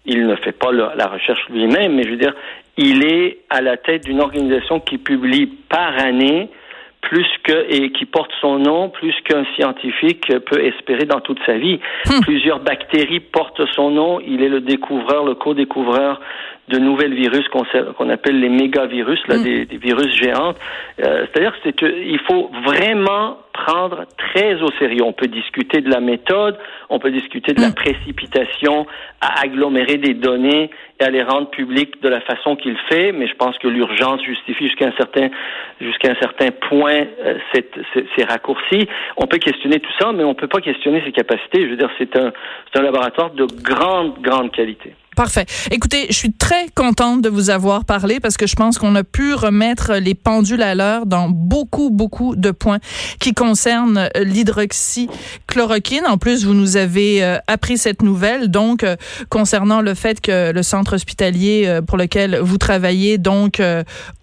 il 0.05 0.25
ne 0.25 0.35
fait 0.35 0.51
pas 0.51 0.71
la 0.71 1.07
recherche 1.07 1.47
lui-même, 1.49 1.95
mais 1.95 2.03
je 2.03 2.09
veux 2.09 2.17
dire, 2.17 2.33
il 2.77 3.05
est 3.05 3.39
à 3.49 3.61
la 3.61 3.77
tête 3.77 4.05
d'une 4.05 4.21
organisation 4.21 4.79
qui 4.79 4.97
publie 4.97 5.47
par 5.69 5.99
année 5.99 6.49
plus 7.01 7.27
que 7.43 7.65
et 7.69 7.91
qui 7.91 8.05
porte 8.05 8.31
son 8.39 8.59
nom 8.59 8.89
plus 8.89 9.13
qu'un 9.25 9.43
scientifique 9.55 10.31
peut 10.45 10.63
espérer 10.63 11.05
dans 11.05 11.19
toute 11.19 11.39
sa 11.45 11.57
vie. 11.57 11.79
Hmm. 12.05 12.21
Plusieurs 12.21 12.59
bactéries 12.59 13.19
portent 13.19 13.65
son 13.73 13.89
nom. 13.89 14.19
Il 14.19 14.41
est 14.41 14.49
le 14.49 14.61
découvreur, 14.61 15.25
le 15.25 15.35
co-découvreur 15.35 16.21
de 16.67 16.77
nouvelles 16.77 17.13
virus 17.13 17.45
qu'on 17.49 18.09
appelle 18.09 18.39
les 18.39 18.49
mégavirus, 18.49 19.19
là, 19.27 19.37
hmm. 19.37 19.43
des, 19.43 19.77
virus 19.77 20.15
géants. 20.15 20.53
Euh, 21.03 21.25
c'est-à-dire 21.27 21.53
qu'il 21.61 22.19
faut 22.27 22.49
vraiment 22.63 23.37
prendre 23.53 24.05
très 24.17 24.61
au 24.61 24.71
sérieux. 24.79 25.03
On 25.03 25.11
peut 25.11 25.27
discuter 25.27 25.81
de 25.81 25.89
la 25.89 25.99
méthode, 25.99 26.57
on 26.89 26.99
peut 26.99 27.11
discuter 27.11 27.53
de 27.53 27.61
la 27.61 27.69
hmm. 27.69 27.75
précipitation 27.75 28.87
à 29.19 29.41
agglomérer 29.41 29.97
des 29.97 30.13
données 30.13 30.69
et 30.99 31.03
à 31.03 31.09
les 31.09 31.23
rendre 31.23 31.49
publiques 31.49 32.01
de 32.01 32.07
la 32.07 32.21
façon 32.21 32.55
qu'il 32.55 32.77
fait, 32.89 33.11
mais 33.11 33.27
je 33.27 33.35
pense 33.35 33.57
que 33.57 33.67
l'urgence 33.67 34.21
justifie 34.23 34.65
jusqu'à 34.67 34.87
un 34.87 34.93
certain 34.97 35.29
jusqu'à 35.81 36.11
un 36.11 36.15
certain 36.15 36.51
point 36.69 37.05
euh, 37.25 37.37
ces 37.53 38.23
raccourcis. 38.23 38.87
On 39.17 39.27
peut 39.27 39.39
questionner 39.39 39.79
tout 39.79 39.91
ça, 39.99 40.11
mais 40.13 40.23
on 40.23 40.35
peut 40.35 40.47
pas 40.47 40.61
questionner 40.61 41.01
ses 41.03 41.11
capacités. 41.11 41.63
Je 41.63 41.71
veux 41.71 41.77
dire, 41.77 41.89
c'est 41.97 42.15
un 42.15 42.31
c'est 42.71 42.79
un 42.79 42.83
laboratoire 42.83 43.31
de 43.31 43.45
grande 43.61 44.21
grande 44.21 44.51
qualité. 44.51 44.93
Parfait. 45.15 45.45
Écoutez, 45.71 46.05
je 46.07 46.13
suis 46.13 46.31
très 46.31 46.67
contente 46.73 47.21
de 47.21 47.27
vous 47.27 47.49
avoir 47.49 47.83
parlé 47.83 48.21
parce 48.21 48.37
que 48.37 48.47
je 48.47 48.55
pense 48.55 48.79
qu'on 48.79 48.95
a 48.95 49.03
pu 49.03 49.33
remettre 49.33 49.95
les 49.95 50.15
pendules 50.15 50.61
à 50.61 50.73
l'heure 50.73 51.05
dans 51.05 51.27
beaucoup, 51.27 51.89
beaucoup 51.89 52.37
de 52.37 52.51
points 52.51 52.79
qui 53.19 53.33
concernent 53.33 53.97
euh, 53.97 54.23
l'hydroxychloroquine. 54.23 56.05
En 56.07 56.17
plus, 56.17 56.45
vous 56.45 56.53
nous 56.53 56.77
avez 56.77 57.23
euh, 57.25 57.37
appris 57.47 57.77
cette 57.77 58.03
nouvelle, 58.03 58.49
donc, 58.49 58.85
euh, 58.85 58.95
concernant 59.29 59.81
le 59.81 59.95
fait 59.95 60.21
que 60.21 60.53
le 60.53 60.63
centre 60.63 60.95
hospitalier 60.95 61.79
pour 61.87 61.97
lequel 61.97 62.37
vous 62.41 62.57
travaillez, 62.57 63.17
donc, 63.17 63.61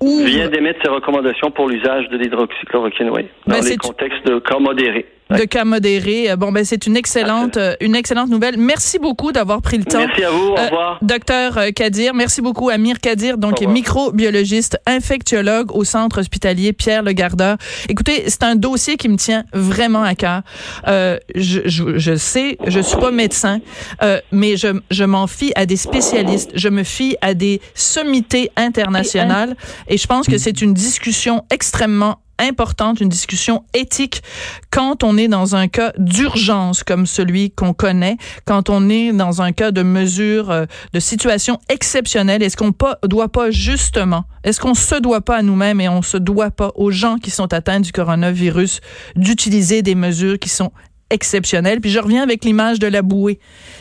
ouvre... 0.01 0.24
vient 0.24 0.48
d'émettre 0.48 0.81
ses 0.83 0.88
recommandations 0.88 1.51
pour 1.51 1.68
l'usage 1.68 2.09
de 2.09 2.16
l'hydroxychloroquine, 2.16 3.11
oui, 3.11 3.27
dans 3.46 3.59
ben, 3.59 3.64
les 3.64 3.77
contextes 3.77 4.27
de 4.27 4.38
cas 4.38 4.59
modérés 4.59 5.07
de 5.31 5.45
cas 5.45 5.64
modérés. 5.64 6.35
Bon, 6.37 6.53
ben 6.53 6.64
c'est 6.64 6.87
une 6.87 6.97
excellente, 6.97 7.57
euh, 7.57 7.75
une 7.81 7.95
excellente 7.95 8.31
nouvelle. 8.31 8.57
Merci 8.59 8.99
beaucoup 8.99 9.33
d'avoir 9.33 9.62
pris 9.62 9.79
le 9.79 9.85
temps. 9.85 9.99
Merci 10.07 10.25
à 10.25 10.31
vous. 10.31 10.49
Au 10.49 10.59
euh, 10.59 10.64
revoir. 10.64 10.99
docteur 11.03 11.59
euh, 11.59 11.71
Kadir, 11.71 12.14
merci 12.14 12.41
beaucoup. 12.41 12.71
Amir 12.71 12.99
Kadir, 13.01 13.38
donc 13.38 13.61
microbiologiste, 13.61 14.79
infectiologue 14.87 15.75
au 15.75 15.85
centre 15.85 16.21
hospitalier 16.21 16.73
Pierre 16.73 17.03
Le 17.03 17.12
Gardeur. 17.12 17.57
Écoutez, 17.88 18.25
c'est 18.29 18.43
un 18.43 18.57
dossier 18.57 18.97
qui 18.97 19.09
me 19.09 19.17
tient 19.17 19.45
vraiment 19.53 20.03
à 20.03 20.14
cœur. 20.14 20.43
Euh, 20.87 21.19
je, 21.35 21.61
je, 21.67 21.99
je, 21.99 22.17
sais, 22.17 22.59
je 22.67 22.81
suis 22.81 22.97
pas 22.99 23.11
médecin, 23.11 23.61
euh, 24.03 24.21
mais 24.33 24.57
je, 24.57 24.69
je 24.91 25.05
m'en 25.05 25.27
fie 25.27 25.53
à 25.55 25.67
des 25.67 25.77
spécialistes. 25.77 26.51
Je 26.55 26.69
me 26.69 26.83
fie 26.83 27.17
à 27.21 27.35
des 27.35 27.61
sommités 27.75 28.51
internationales, 28.57 29.57
et 29.88 29.97
je 29.99 30.07
pense 30.07 30.27
que 30.27 30.38
c'est 30.38 30.62
une 30.62 30.75
discussion 30.75 31.45
extrêmement 31.51 32.19
importante, 32.38 33.01
une 33.01 33.09
discussion 33.09 33.64
éthique 33.74 34.22
quand 34.70 35.03
on 35.03 35.16
est 35.16 35.29
dans 35.29 35.57
un 35.57 35.68
cas 35.68 35.92
d'urgence 35.98 36.85
comme 36.85 37.07
celui 37.07 37.51
qu'on 37.51 37.72
connaît, 37.72 38.16
quand 38.44 38.70
on 38.70 38.88
est 38.88 39.12
dans 39.12 39.42
un 39.42 39.53
cas 39.53 39.70
de 39.70 39.83
mesure, 39.83 40.51
euh, 40.51 40.66
de 40.92 41.01
situation 41.01 41.59
exceptionnelle. 41.68 42.42
Est-ce 42.42 42.57
qu'on 42.57 42.72
doit 43.05 43.29
pas 43.29 43.51
justement, 43.51 44.24
est-ce 44.44 44.61
qu'on 44.61 44.74
se 44.74 44.94
doit 44.96 45.20
pas 45.20 45.37
à 45.37 45.42
nous-mêmes 45.42 45.81
et 45.81 45.88
on 45.88 46.03
se 46.03 46.16
doit 46.16 46.51
pas 46.51 46.72
aux 46.74 46.90
gens 46.90 47.16
qui 47.16 47.31
sont 47.31 47.53
atteints 47.53 47.81
du 47.81 47.92
coronavirus 47.92 48.81
d'utiliser 49.16 49.83
des 49.83 49.94
mesures 49.94 50.38
qui 50.38 50.48
sont 50.48 50.72
exceptionnelles? 51.11 51.81
Puis 51.81 51.90
je 51.90 51.98
reviens 51.98 52.22
avec 52.22 52.44
l'image 52.44 52.79
de 52.79 52.87
la 52.87 53.03
bouée. 53.03 53.38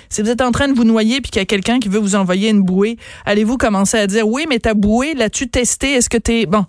Si 0.10 0.22
vous 0.22 0.30
êtes 0.30 0.42
en 0.42 0.52
train 0.52 0.68
de 0.68 0.74
vous 0.74 0.84
noyer 0.84 1.22
puis 1.22 1.32
qu'il 1.32 1.42
y 1.42 1.44
a 1.44 1.46
quelqu'un 1.46 1.80
qui 1.80 1.90
veut 1.90 2.00
vous 2.00 2.16
envoyer 2.16 2.50
une 2.50 2.64
bouée, 2.64 2.98
allez-vous 3.26 3.58
commencer 3.58 3.98
à 3.98 4.08
dire 4.08 4.28
oui, 4.28 4.46
mais 4.50 4.60
ta 4.60 4.74
bouée, 4.74 5.14
l'as-tu 5.14 5.50
testée? 5.50 5.94
Est-ce 5.94 6.10
que 6.10 6.18
t'es 6.18 6.46
bon? 6.46 6.66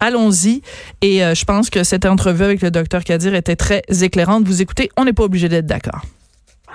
Allons-y. 0.00 0.62
Et 1.02 1.24
euh, 1.24 1.34
je 1.34 1.44
pense 1.44 1.70
que 1.70 1.84
cette 1.84 2.06
entrevue 2.06 2.44
avec 2.44 2.62
le 2.62 2.70
docteur 2.70 3.04
Kadir 3.04 3.34
était 3.34 3.56
très 3.56 3.82
éclairante. 4.02 4.46
Vous 4.46 4.62
écoutez, 4.62 4.90
on 4.96 5.04
n'est 5.04 5.12
pas 5.12 5.24
obligé 5.24 5.48
d'être 5.48 5.66
d'accord. 5.66 6.02